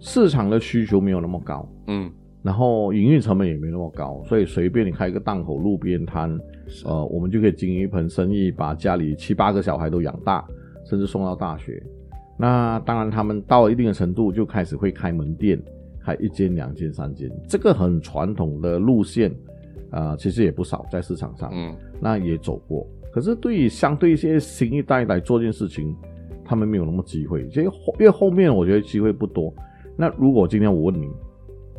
[0.00, 2.10] 市场的需求没有那么高，嗯，
[2.44, 6.38] 然后营运成本也没那么高，所以随便你开一个档口、路边摊，
[6.84, 10.44] 呃，我们就可以经营一盆生意，把家里七八个小孩都养大，
[10.84, 11.82] 甚至送到大学。
[12.36, 15.58] 那当然，他们到了一定的程度，就开始会开门店，
[16.04, 19.34] 开一间、两间、三间，这个很传统的路线，
[19.90, 22.86] 啊，其实也不少在市场上，嗯，那也走过。
[23.10, 25.96] 可是对于相对一些新一代来做这件事情，
[26.44, 29.50] 他们没有那么机会，因为后因为后面我觉得机会不多。
[29.96, 31.08] 那如果今天我问你，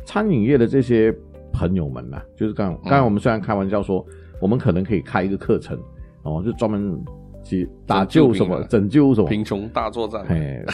[0.06, 1.14] 餐饮业的这些
[1.52, 4.02] 朋友们呐、就是刚刚才我们虽然开玩笑说，
[4.40, 5.78] 我们可能可以开一个课程
[6.22, 6.98] 哦，就专门
[7.42, 9.28] 去打救什么拯救什么。
[9.28, 10.64] 贫穷大作战，哎，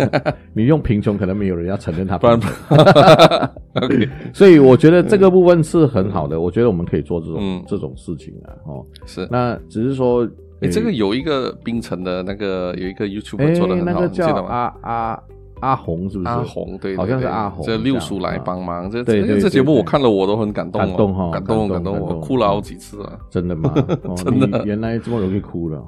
[0.54, 2.16] 你用贫穷，可能没有人要承认他。
[2.18, 2.38] 不然
[4.32, 7.64] 所以我觉得这个部分是很好的，我觉得我们可以做这种、嗯。
[7.66, 9.26] 这种事情啊，哦，是。
[9.30, 10.28] 那只是说，
[10.60, 14.06] 哎，这个有一个冰城的那个有一个 YouTube 哎做的很好？
[14.08, 15.22] 叫阿阿
[15.62, 16.28] 阿红是不是？
[16.28, 23.72] 阿红，对，好像是阿红这六叔来帮忙，这对对对这这节目我看了我都很感动哦，感动哈感动感动我哭了好几次啊，真的吗？
[24.02, 24.58] 哦、真的。
[24.58, 25.80] 你原来这么容易哭了，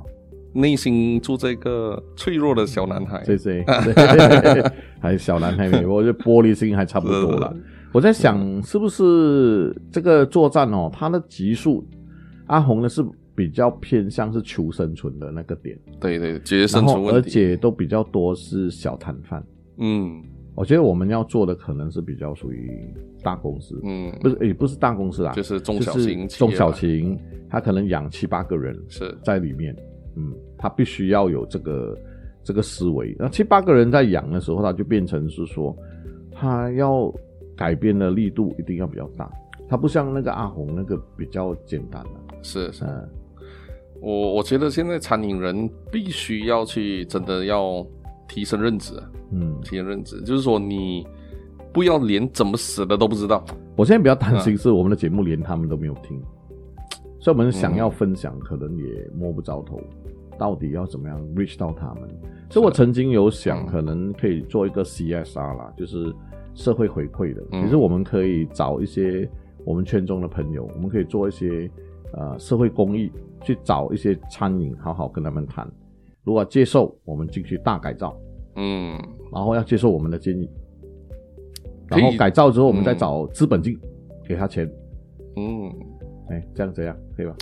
[0.53, 3.65] 内心住这个脆弱的小男孩，谢谢。
[3.65, 4.63] 对
[5.01, 7.55] 还小男孩没，我觉得玻璃心还差不多了。
[7.93, 11.85] 我在想，是不是这个作战哦，他的级数，
[12.47, 19.45] 阿红呢是比较偏向是求生存的那个点，对对，解决生存而问题，且都比较多是小摊贩。
[19.79, 20.23] 嗯。
[20.57, 22.71] 我觉得我们要做的可能是比较属于
[23.25, 27.19] 大公司，嗯，不是也不是大公司啦，就是中小型中小型，
[27.51, 29.13] 他可能养七八个人是。
[29.25, 29.75] 在里面，
[30.15, 31.99] 嗯，他必须要有这个
[32.45, 33.17] 这个思维。
[33.19, 35.77] 那七八个人在养的时候，他就变成是说，
[36.31, 37.13] 他要
[37.57, 39.29] 改变的力度一定要比较大，
[39.69, 42.11] 他不像那个阿红那个比较简单的、
[42.43, 43.09] 是是，嗯，
[44.01, 47.85] 我我觉得现在餐饮人必须要去真的要
[48.29, 51.07] 提升认知啊，嗯，提升认知，就是说你
[51.73, 53.45] 不要连怎么死的都不知道，
[53.77, 56.21] 我现在比较担嗯心是我们的节目连他们都没有听，
[57.21, 59.81] 所以我们想要分享，可能也摸不着头，
[60.39, 62.09] 到底要怎么样 reach 到他们。
[62.51, 63.67] 所以我曾经有想，嗯。
[63.67, 66.15] 可能可以做一个 CSR 啦，就是
[66.55, 67.43] 社会回馈的。
[67.53, 67.65] 嗯。
[67.65, 69.29] 其实我们可以找一些
[69.65, 71.69] 我们圈中的朋友，我们可以做一些
[72.13, 73.11] 呃社会公益，
[73.43, 75.69] 去找一些餐饮，好好跟他们谈。
[76.25, 78.19] 如果接受，我们进去大改造，
[78.57, 78.99] 嗯，
[79.33, 80.49] 然后要接受我们的建议，
[81.89, 83.79] 然后改造之后，我们再嗯找资本金
[84.27, 84.69] 给他钱。
[85.37, 85.71] 嗯，
[86.31, 87.35] 哎，这样这样可以吧？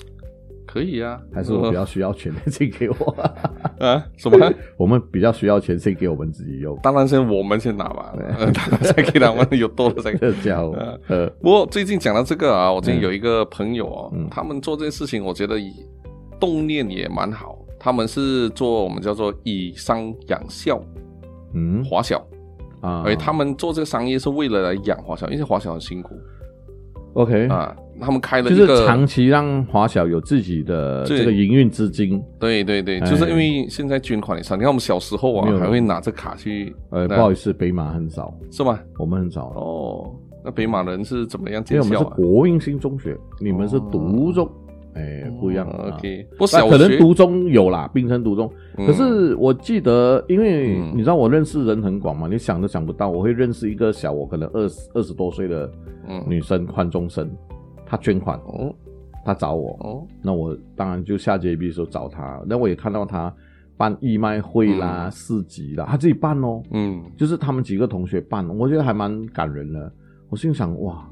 [0.66, 3.16] 可以啊，还是我比较需要钱，先给我。
[3.78, 4.02] 啊？
[4.16, 4.52] 什么？
[4.78, 6.76] 我们比较需要钱，先给我们自己用。
[6.82, 8.16] 当然先我们先拿吧，
[8.80, 10.18] 再给他们有多了再给。
[10.18, 10.72] 这家伙，
[11.08, 14.26] 呃，不过最近讲到这个啊，我最近有一个朋友哦，嗯。
[14.30, 15.70] 他们做这件事情，我觉得以
[16.40, 17.58] 动念也蛮好。
[17.84, 20.80] 他们是做我们叫做以商养校
[21.54, 21.84] 嗯。
[21.84, 22.24] 华小，
[22.80, 26.14] 啊，而他们做这个商业是为了来养华小，因为华小很辛苦。
[27.14, 27.76] OK，啊。
[28.00, 32.20] 他们开了就是长期让华小有自己的这个营运资金。
[32.40, 33.10] 对对对，哎。
[33.10, 38.80] 就是因为现在捐款也少，你看我们小时候啊，还会拿着卡去，呃，不好意思，北马很少，是吗？
[38.98, 40.10] 我们很少，哦，
[40.42, 42.04] 那北马人是怎么样因为我们是？
[42.04, 44.50] 国运新中学，你们是独中，
[44.94, 45.66] 哎，不一样。
[45.68, 48.50] OK，不过那小可能独中有啦，冰城独中。
[48.78, 55.70] 嗯可是我记得，因为嗯你知道我认识人很广嘛，你想都想不到，我会认识一个小我可能二十二十多岁的
[56.08, 57.30] 嗯女生宽中生，
[57.86, 58.74] 她捐款，哦
[59.24, 63.32] 她找我，哦那我当然就下 JB 的时候找她，那我也看到她
[63.76, 69.90] 办义卖会啦、嗯市集啦，她自己办哦，嗯就是他们几个同学办，我觉得还蛮感人的。
[70.28, 71.06] 我心想，哇，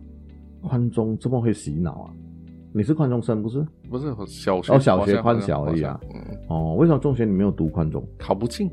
[0.62, 2.10] 宽中这么会洗脑啊！
[2.72, 3.64] 你是宽中生不是？
[3.90, 8.06] 不是小学哦小学华宽小而已啊嗯，哦，为什么中学你没有读宽中？
[8.18, 8.70] 考不进，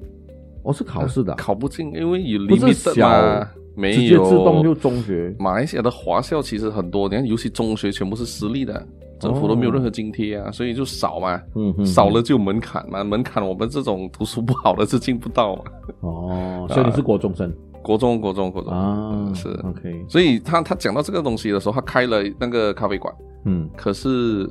[0.64, 5.36] 我、是考试的啊、 考不进，因为有不是 limit 小嘛，没直有接自动就中学。
[5.40, 8.86] 马来西亚的华校其实很多，你看，尤其中学全部是私立的，
[9.20, 15.64] 政府都没有任何津贴啊，所以就少嘛，嗯哼，少了就有门槛嘛，门槛我们这种读书不好的是进不到嘛。
[16.02, 19.12] 哦，所以你是国中生 国中，国中，国中啊？
[19.12, 19.48] 嗯是。
[19.64, 23.14] OK，所以他他讲到这个东西的时候，他开了那个咖啡馆，
[23.48, 23.68] 嗯。
[23.76, 24.48] 可是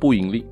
[0.00, 0.44] 不盈利，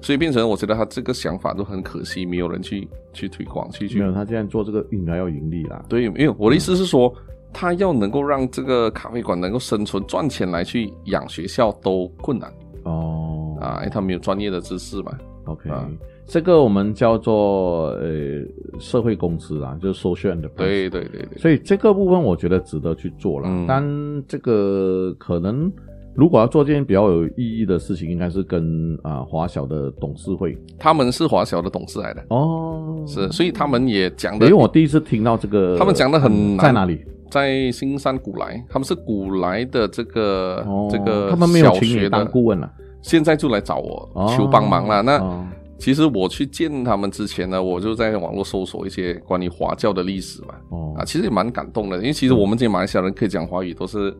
[0.00, 5.84] 所以变成我觉得他这个想法都很可惜，没有人去去推广去去没有，他现在做这个应该要盈利啦。
[5.88, 7.12] 对，没有我的意思是说，
[7.52, 12.52] 他要能够让这个咖啡馆能够生存赚钱来去养学校都困难。
[12.84, 15.16] 哦，啊，因为他没有专业的知识嘛。
[15.46, 15.88] OK，、啊。
[16.24, 18.40] 这个我们叫做呃
[18.78, 20.56] 社会公司啊，就是 social enterprise。
[20.56, 23.48] 对对对对，所以这个部分我觉得值得去做了。
[23.48, 23.66] 嗯。
[23.66, 25.70] 但这个可能
[26.14, 30.56] 如果要做件比较有意义的事情，应该是跟啊华小的董事会。
[30.78, 36.66] 他们是华小的董事来的，哦，是，所以他们也讲的因为，我第一次听到这个，他们讲的很难。
[36.66, 37.04] 在哪里？
[37.30, 42.70] 在新山古来，他们是古来的这个、哦，这个他们没有请你小学的，当顾问了，
[43.00, 45.02] 现在就来找我、哦求帮忙了。
[45.02, 45.46] 那、哦
[45.78, 50.94] 其实我去见他们之前呢，我就在网络搜索一些关于华教的历史嘛，哦。
[50.96, 54.16] 啊，其实也蛮感动的，因为其实我们这些马来西亚人可以讲华语，都是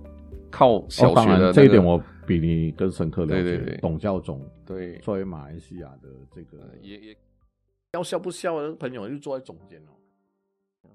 [0.53, 3.43] 靠小哦当然学的、那个这一点我比你更深刻了解。
[3.43, 7.17] 对对对董教总对作为马来西亚的这个也也
[7.95, 9.93] 要笑不笑的朋友就坐在中间哦。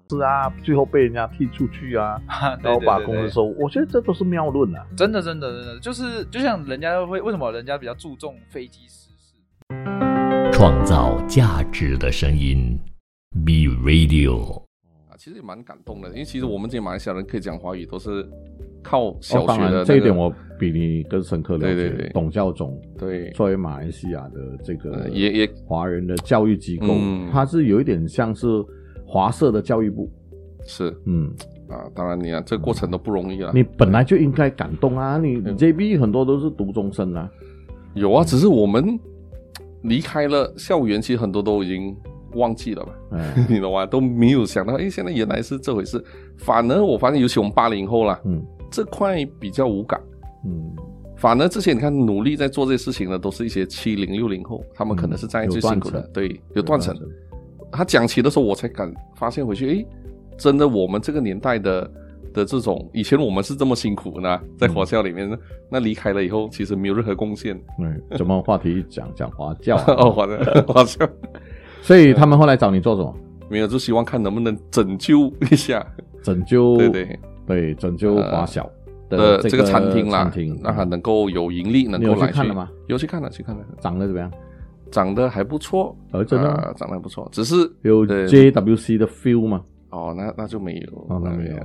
[0.10, 2.22] 是啊，最后被人家踢出去啊，
[2.64, 4.88] 然后把对对对公司收，我觉得这都是谬论啊。
[4.96, 9.36] 真的真的真的，就是就像人家会为什么人家比较注重飞机失事？
[10.54, 12.80] 创造价值的声音
[13.46, 14.67] ，Be Radio。
[15.18, 18.28] 啊，其实也蛮感动的，因为其实我们这些马来西亚人可以讲华语，都是
[18.84, 21.76] 靠小学的、这一点我比你更深刻了解。
[21.76, 28.48] 对对对董教总对作为马来西亚的这个呃也也华人的教育机构，嗯它是有一点像是
[29.06, 30.10] 华社的教育部。
[30.70, 31.34] 是嗯，
[31.70, 33.52] 啊，当然你看这个过程都不容易啊。
[33.54, 35.18] 你本来就应该感动啊！
[35.18, 37.30] 你你 JB 很多都是读中生啊。
[37.94, 39.00] 有啊，只是我们
[39.84, 41.96] 离开了校园，其实很多都已经
[42.38, 42.92] 忘记了吧。
[43.12, 43.86] 嗯， 你懂吗？
[43.86, 46.04] 都没有想到，哎，现在原来是这回事。
[46.38, 50.00] 反而我发现，尤其我们八零后啦，嗯这块比较无感。
[50.46, 50.72] 嗯，
[51.16, 56.96] 反而这些你看努力在做这些事情的，都是一些七零六零后，他们可能是在最辛苦的，对，有断层。
[57.72, 59.88] 他讲起的时候，我才敢发现回去，诶，
[60.38, 61.92] 真的我们这个年代的
[62.34, 65.38] 的这种，以前我们是这么辛苦呢，在华校里面，
[65.70, 67.60] 那离开了以后，其实没有任何贡献。
[67.80, 71.10] 嗯，怎么话题一讲讲华教啊、 哦，华教华校
[71.82, 73.16] 所以他们后来找你做什么？
[73.50, 75.86] 没有，就希望看能不能拯救一下，
[76.22, 77.20] 拯救对对。
[77.48, 78.70] 对拯救华小
[79.10, 82.70] 的这这个餐厅啦餐厅，让它能够有盈利，能够来去看了吗？
[82.88, 84.30] 有去看了，去看了，长得怎么样？
[84.92, 89.62] 长得还不错，呃长得还不错，只是有呃 JWC 的 feel 吗？
[89.92, 91.56] 哦，那那就没有，哦那没有。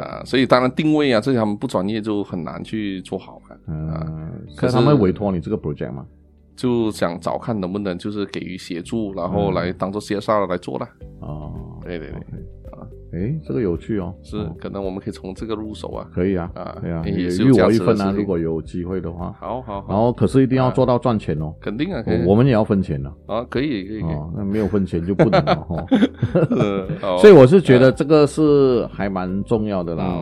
[0.00, 6.06] 啊，所以当然定位啊，这些他们不专业就很难去做好嘛，啊，嗯，可是可是他们委托你这个 project 吗？
[6.56, 9.54] 就想找看能不能就是给予协助，然后嗯。
[9.54, 10.88] 来当做 CSR 来做啦。
[11.20, 12.16] 哦，对对对。
[12.72, 14.54] 啊，哎，这个有趣哦，是哦。
[14.58, 16.06] 可能我们可以从这个入手啊。
[16.12, 19.32] 可以啊，啊对啊，也也预是有价我一份啊，如果有机会的话。
[19.38, 24.02] 好好好，然后可是一定要做到赚钱哦，肯定啊，我我们也要分钱的啊，可以可以
[24.36, 25.86] 那没有分钱就不能了哈。
[26.50, 26.88] 呃
[27.18, 30.20] 所以我是觉得这个是还蛮重要的啦，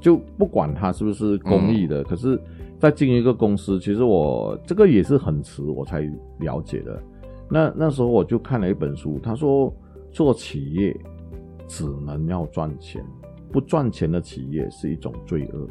[0.00, 2.38] 就不管它是不是公益的，可是，
[2.78, 6.00] 在经营一个公司，其实我这个也是很迟我才
[6.40, 7.02] 了解的。
[7.48, 9.72] 那那时候我就看了一本书，他说
[10.10, 10.96] 做企业
[11.68, 13.04] 只能要赚钱，
[13.52, 15.66] 不赚钱的企业是一种罪恶，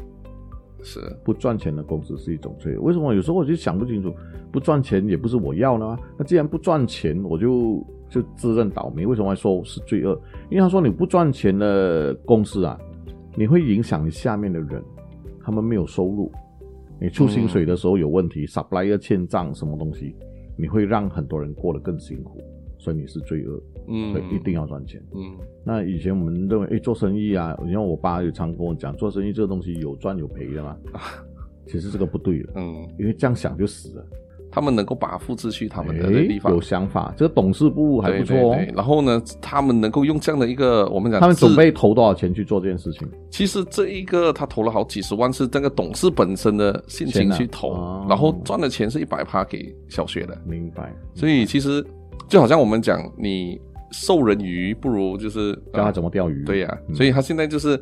[0.83, 2.81] 是不赚钱的公司是一种罪恶。
[2.81, 3.13] 为什么？
[3.13, 4.13] 有时候我就想不清楚，
[4.51, 5.99] 不赚钱也不是我要的啊。
[6.17, 9.05] 那既然不赚钱，我就就自认倒霉。
[9.05, 10.19] 为什么还说是罪恶？
[10.49, 12.79] 因为他说你不赚钱的公司啊，
[13.35, 14.81] 你会影响你下面的人，
[15.43, 16.31] 他们没有收入，
[16.99, 20.15] 你出薪水的时候有问题、s u p p l i e r 欠账什么东西，
[20.57, 22.41] 你会让很多人过得更辛苦，
[22.77, 25.01] 所以你是罪恶，嗯，所以一定要赚钱。
[25.13, 30.77] 嗯那以前我们认为，哎，做生意啊，你看我爸也常跟我讲，做生意这个东西有赚有赔的嘛。
[31.67, 34.05] 其实这个不对的，嗯，因为这样想就死了。
[34.55, 38.55] 他们能够把它复制去他们的地方有，想法，这个董事部还不错哦。
[38.55, 43.05] 对对然后呢，他们能够用这样的一个我们讲，他们准备投多少钱去做这件事情？
[43.29, 47.73] 其实这一个他投了好几十万，是这个董事本身的现金去投，
[48.07, 50.95] 然后赚的钱是一百趴给小学的，明白。
[51.13, 51.85] 所以其实
[52.29, 53.59] 就好像我们讲，你
[53.91, 56.45] 授人鱼不如就是教他呃怎么钓鱼？
[56.45, 57.77] 对呀、嗯所以他现在就是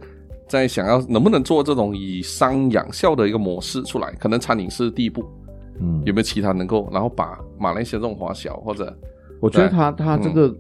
[0.48, 5.24] 在想要能不能做这种以商养校的一个模式出来，可能餐饮是第一步，
[5.80, 8.96] 嗯，有没有其他能够，然后把马来西亚这种华小或者
[9.40, 10.58] 我觉得他他这个，嗯。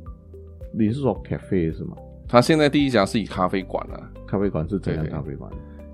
[0.75, 1.95] 你是说 cafe 是吗？
[2.27, 5.51] 他现在第一家是以咖啡馆啊，咖啡馆是怎样咖啡馆？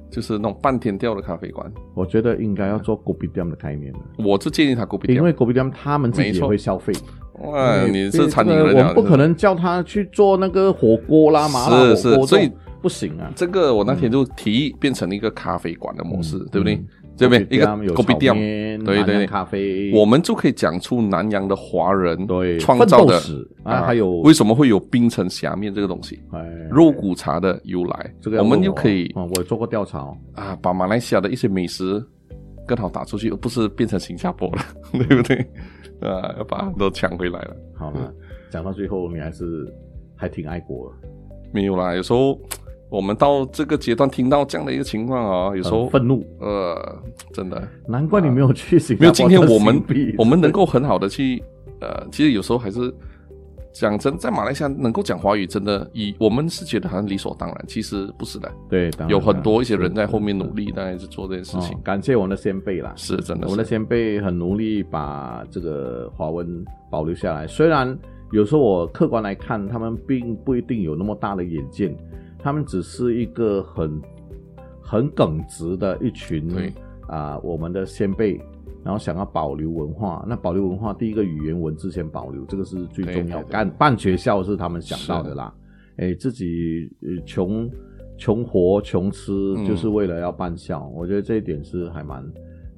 [0.10, 5.16] 就是那种半天调的咖啡馆，我觉得应该要做 g o b i d a m 的概念的，我是建议他 g o b i d a
[5.18, 6.94] m 因为 g o b i d a m 他们自己也会消费。
[7.42, 12.52] 哇，你是餐饮人啊，我们不可能叫他去做那个火锅啦、麻辣火锅，所以
[12.82, 13.32] 不行啊。
[13.36, 16.76] 这个我那天就提议变成一个咖啡馆的模式，嗯对不对？
[16.76, 16.88] 嗯
[17.20, 17.58] 对不对？
[17.58, 23.22] 一个有狗 o 店，面，对对对咖啡，我们就可以讲出南洋的华人对创造的
[23.64, 26.40] 啊还有为什么会有冰城虾面这个东西，哎
[26.72, 32.04] 肉骨茶的由来，这个我们问就可以哦，我做过调查哦，啊，把马来西亚的一些美食
[32.66, 34.62] 更好打出去，而不是变成新加坡了，
[34.94, 35.38] 对不对？
[36.02, 37.56] 啊，要把都抢回来了。
[37.76, 38.14] 好了，
[38.50, 39.68] 讲到最后，你还是
[40.16, 41.10] 还挺爱国的，
[41.52, 42.40] 没有啦，有时候
[42.90, 49.12] 我们到这个阶段听到这样的一个情况啊、有时候很愤怒，呃，真的难怪你没有去没有。
[49.12, 49.84] 今天我们
[50.18, 51.42] 我们能够很好的去
[51.82, 52.94] 呃，其实有时候还是
[53.72, 61.82] 讲真，在马来西亚能够讲华语，真的以我们是觉得好像理所当然，其实不是的，对，当然有很多一些人在后面努力，当然是做这件事情哦。
[61.84, 67.46] 感谢我们的先辈啦，是真的是，我们的先辈很努力把这个华文保留下来。
[67.46, 67.98] 虽然
[68.32, 71.96] 有时候我客观来看，他们并不一定有那么大的眼界，
[72.40, 74.02] 他们只是一个很
[74.82, 76.74] 很耿直的一群对
[77.08, 78.42] 啊、我们的先辈。
[78.82, 83.40] 然后想要保留文化，那保留文化，第一个语言文字先保留，这个是最重要。
[83.40, 85.54] 对对对干办学校是他们想到的啦，
[85.98, 87.70] 哎，自己呃穷
[88.18, 90.88] 穷活穷吃，嗯就是为了要办校。
[90.96, 92.26] 我觉得这一点是还蛮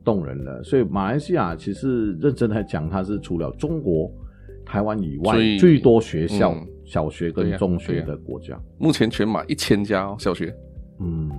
[0.04, 0.64] 动人的。
[0.64, 4.12] 所以马来西亚其实认真来讲，它是除了中国、
[4.66, 8.60] 台湾以外最最多学校、嗯小学跟中学的国家。
[8.78, 10.54] 目前全马一千家哦小学，
[11.00, 11.32] 嗯，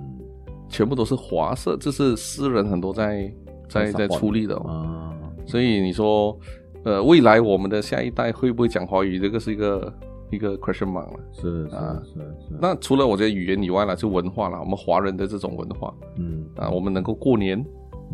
[0.67, 3.31] 全部都是华社，这是私人很多在
[3.69, 4.67] 在在出力的哦。
[4.67, 5.13] 啊，
[5.45, 6.35] 所以你说，
[6.83, 9.19] 呃，未来我们的下一代会不会讲华语？
[9.19, 9.93] 这个是一个
[10.31, 11.19] 一个 question mark 了。
[11.31, 12.57] 是是啊是是。
[12.59, 14.59] 那除了我觉得语言以外呢，就文化了。
[14.59, 17.59] 我们华人的这种文化嗯啊，我们能够过年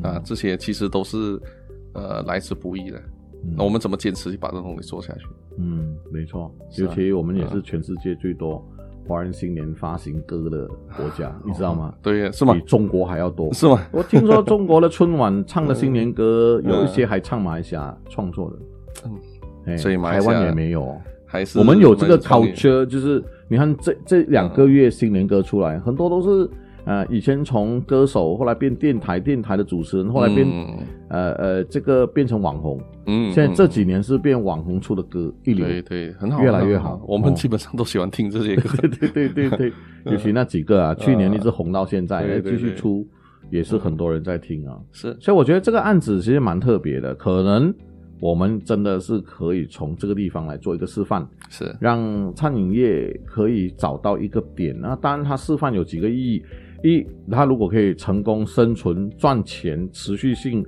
[0.03, 1.41] 啊嗯，这些其实都是
[1.93, 3.01] 呃来之不易的。
[3.43, 5.25] 嗯那我们怎么坚持把这种东西做下去？
[5.57, 8.63] 嗯，没错，尤其我们也是全世界最多
[9.07, 11.93] 华人新年发行歌的国家， 你知道吗？
[12.01, 12.61] 对，是吗比？
[12.61, 13.51] 中国还要多。
[13.53, 13.81] 是吗？
[13.91, 18.57] 我听说中国的春晚唱的新年歌， 嗯有一些还唱马来西亚创作的，
[19.05, 19.11] 嗯
[19.65, 20.95] 哎所以马来西亚台湾也没有。
[21.31, 26.49] 还是我们有这个 culture，就是你看这这两个月新年歌出来，很多都是
[26.89, 30.65] 呃以前从歌手，后来变电台电台的主持人，后来变、嗯
[31.09, 35.67] 呃呃这个变成网红，嗯现在这嗯几年是变网红出的歌一流。
[35.67, 38.69] 对对很好，越来越很好我们哦基本上都喜欢听这些歌。
[38.81, 39.73] 对对对对 对，
[40.05, 43.05] 尤其那几个啊，去年一直红到现在，继续出
[43.51, 44.75] 也是很多人在听啊。
[44.91, 47.73] 是所以我觉得这个案子其实蛮特别的，可能
[48.19, 54.75] 我们真的是可以从这个地方来做一个示范，是，让餐饮业可以找到一个点。
[54.79, 56.43] 那当然，它示范有几个意义：
[56.83, 60.65] 一，他如果可以成功生存、赚钱、持续性，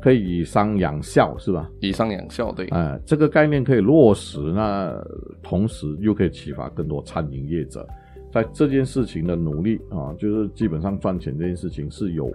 [0.00, 1.70] 可以以商养校，是吧？
[1.80, 4.94] 以商养校对，哎、这个概念可以落实，那
[5.42, 7.86] 同时又可以启发更多餐饮业者
[8.32, 12.32] 在这件事情的努力啊，就是基本上赚钱这件事情是有，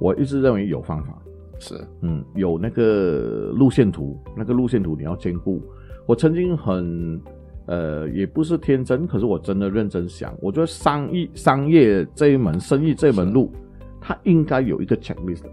[0.00, 1.22] 我一直认为有方法，
[1.58, 5.60] 是嗯，有那个路线图，那个路线图你要兼顾。
[6.06, 7.20] 我曾经很
[7.66, 13.50] 呃，也不是天真，可是我真的认真想，我觉得商业商业这一门生意这一门路，
[14.00, 15.44] 它应该有一个 checklist。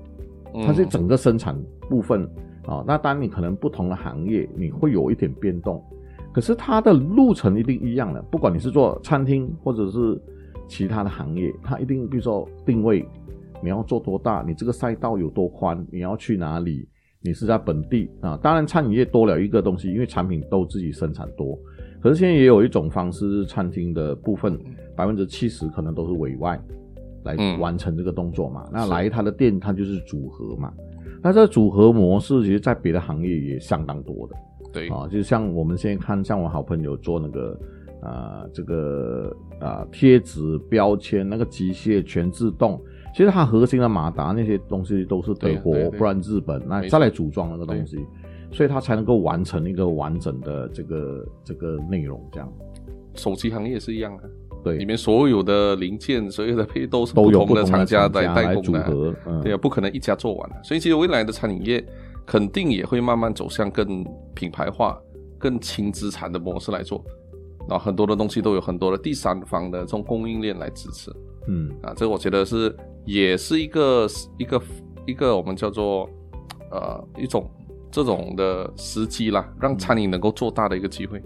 [0.65, 1.55] 它是嗯整个生产
[1.87, 2.27] 部分
[2.65, 5.83] 啊、那当然你可能不同的行业你会有一点变动，
[6.31, 8.21] 可是它的路程一定一样的。
[8.23, 10.21] 不管你是做餐厅或者是
[10.67, 13.03] 其他的行业，它一定比如说定位，
[13.63, 16.87] 你要做多大，你这个赛道有多宽，你要去哪里，
[17.21, 18.37] 你是在本地啊。
[18.41, 21.57] 当然餐饮业多了一个东西，因为产品都自己生产多，
[22.01, 24.59] 可是现在也有一种方式，餐厅的部分
[24.95, 26.59] 百分之七十可能都是委外。
[27.25, 28.65] 来嗯完成这个动作嘛。
[28.71, 30.71] 那来他的店，他就是组合嘛。
[31.21, 34.35] 那这个组合模式，其实在别的行业也相当多的
[34.71, 35.05] 对啊。
[35.05, 37.59] 就像我们现在看，像我好朋友做那个
[38.01, 42.81] 啊、这个啊、贴纸、标签，那个机械全自动。
[43.13, 47.97] 其实它核心的马达那些东西都是德国，不然日本，那再来组装那个东西，
[48.51, 52.51] 所以它才能够完成一个完整的这个这个内容，这样。
[53.15, 54.23] 手机行业是一样的，
[54.63, 54.77] 对。
[54.77, 60.55] 里面所有的零件、所有的配都是不同的厂家来代工的，组合，嗯，对啊，不可能一家做完的。
[60.63, 61.83] 所以其实未来的餐饮业
[62.25, 64.97] 肯定也会慢慢走向更品牌化、
[65.37, 67.03] 更轻资产的模式来做。
[67.67, 71.11] 然后很多的东西都有很多的第三方的这种供应链来支持。
[71.47, 71.71] 嗯。
[71.81, 72.73] 啊，这个我觉得是
[73.05, 74.61] 也是一个一个
[75.05, 76.09] 一个我们叫做
[76.71, 77.49] 呃一种
[77.91, 81.21] 这种的时机啦，让餐饮能够做大的一个机会。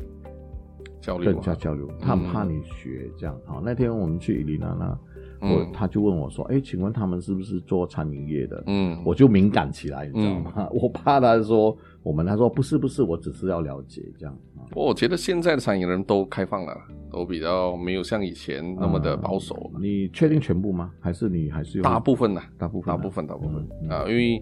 [1.02, 3.38] 交流啊更加交流，他很怕你学这样。
[3.46, 5.00] 好，那天我们去伊犁那那，
[5.42, 10.66] 嗯我他就问我说：“哎，请问他们是不是做餐饮业的？”嗯，我就敏感起来，你知道吗？
[10.72, 14.64] 我怕他说我们，他说不是不是，我只是要了解这样啊。
[14.70, 16.74] 不过我觉得现在的餐饮人都开放了，
[17.12, 19.82] 都比较没有像以前那么的保守了。
[19.82, 20.90] 你确定全部吗？
[21.02, 24.42] 还是你还是有大部分呢，大部分啊大部分，大部分啊，因为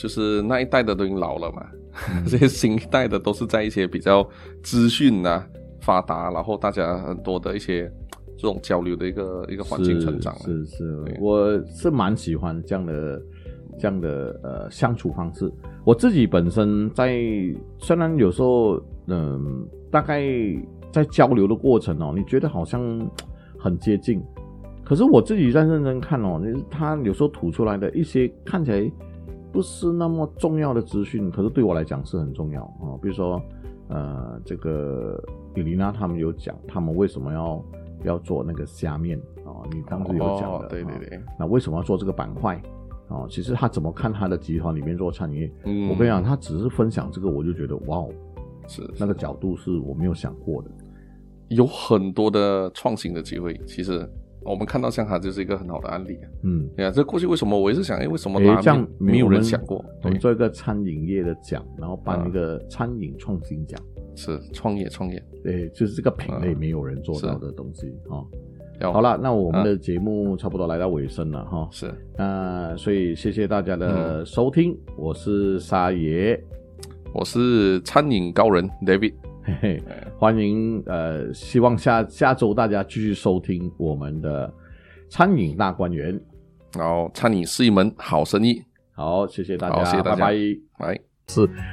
[0.00, 1.66] 就是那一代的都已经老了嘛，
[2.14, 4.24] 嗯 这些新一代的都是在一些比较
[4.62, 5.44] 资讯啊
[5.80, 7.90] 发达，然后大家很多的一些
[8.36, 10.32] 这种交流的一个一个环境成长。
[10.38, 13.22] 是是是，我是蛮喜欢这样的
[13.76, 15.52] 这样的呃相处方式。
[15.84, 17.18] 我自己本身在
[17.78, 18.80] 虽然有时候
[19.10, 20.22] 嗯、大概
[20.92, 23.10] 在交流的过程哦，你觉得好像
[23.58, 24.22] 很接近，
[24.84, 28.92] 可是我自己在认真看哦，就是他有时候吐出来的一些看起来
[29.52, 32.98] 不是那么重要的资讯，可是对我来讲是很重要哦。
[33.02, 33.40] 比如说
[33.88, 35.22] 呃，这个
[35.54, 37.64] 李丽娜他们有讲他们为什么要
[38.04, 42.60] 要做那个虾面哦，你当时有讲的，哦对对哦对，那为什么要做这个板块？
[43.08, 45.52] 哦，其实他怎么看他的集团里面做餐饮业？
[45.64, 48.10] 嗯我跟你讲，他只是分享这个，我就觉得哇哦，
[48.66, 50.70] 是那个角度是我没有想过的。
[51.48, 53.58] 有很多的创新的机会。
[53.66, 54.06] 其实
[54.48, 56.26] 我们看到像它就是一个很好的案例啊。
[56.42, 59.84] 嗯，对啊，这过去为什么我一直想，哎，为什么这样没有人想过？
[60.02, 63.80] 我们，做一个餐饮业的奖，然后办啊一个餐饮创新奖，
[64.16, 65.22] 是创业创业。
[65.44, 68.24] 对，就是这个品类啊没有人做到的东西啊。
[68.92, 71.68] 好了，那我们啊的节目差不多来到尾声了哈。
[71.72, 76.40] 是，那所以谢谢大家嗯的收听，我是沙爷，
[77.12, 79.14] 我是餐饮高人 David。
[79.48, 79.82] 嘿嘿，
[80.18, 84.52] 欢迎呃，希望下下周大家继续收听我们的
[85.08, 86.20] 餐饮大观园。
[86.76, 88.62] 然后餐饮是一门好生意。
[88.92, 90.34] 好，谢谢大家，谢谢大家拜
[90.78, 90.86] 拜。
[90.86, 91.00] 来，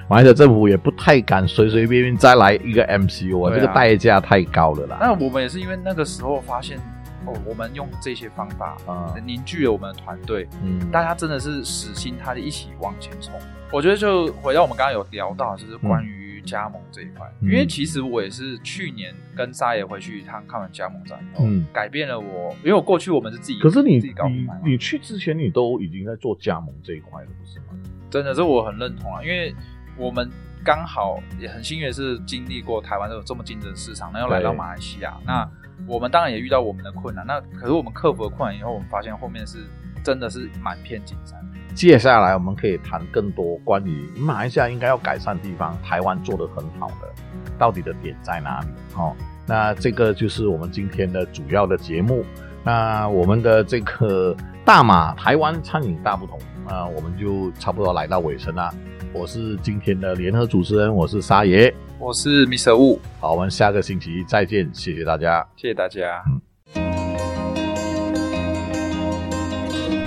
[0.07, 4.97] 马来西亚政府也不太敢随随便便再来一个 MCU 啊，对啊这个代价太高了啦。
[5.01, 6.77] 那我们也是因为那个时候发现，
[7.25, 13.33] 哦，我们用这些方法啊，凝聚了我们的团队，嗯，大家真的是死心塌地一起往前冲。
[13.69, 16.14] 我觉得就回到我们刚刚有聊到，就是关于
[16.45, 17.49] 加盟这一块，嗯。
[17.49, 21.65] 因为其实我也是去年跟沙爷回去一趟，看完加盟展以后，嗯。
[21.73, 27.65] 改变了我，因为我过去我们是自己，可是你自己搞品你牌嘛，你去之前，你都已经在做加盟这一块了，不是吗？
[28.09, 29.53] 真的是我很认同啊，因为
[29.97, 30.29] 我们
[30.63, 35.49] 刚好也很幸运是经历过台湾这种这么竞争市场，然后来到马来西亚，那
[35.87, 39.65] 我们当然也遇到我们的困难，那可是我们克服了困难以后，我们发现后面是
[40.03, 41.39] 真的是满片金山。
[41.75, 47.13] 接下来我们可以谈更多关于马来西亚应该要改善的地方，台湾做得很好的，
[47.57, 48.67] 到底的点在哪里？
[48.95, 49.13] 哦，
[49.45, 52.23] 那这个就是我们今天的主要的节目。
[52.63, 58.73] 那我们的这个大马台湾餐饮大不同，那我们就差不多来到尾声了。
[59.13, 61.73] 我是今天的联合主持人，我是沙爷。
[61.99, 62.71] 我是 Mr.
[62.71, 65.45] Wu，好，我们下个星期再见，谢谢大家。
[65.57, 66.23] 谢谢大家。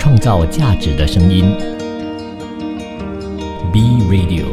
[0.09, 1.55] 创造价值的声音。
[3.71, 4.47] B Radio。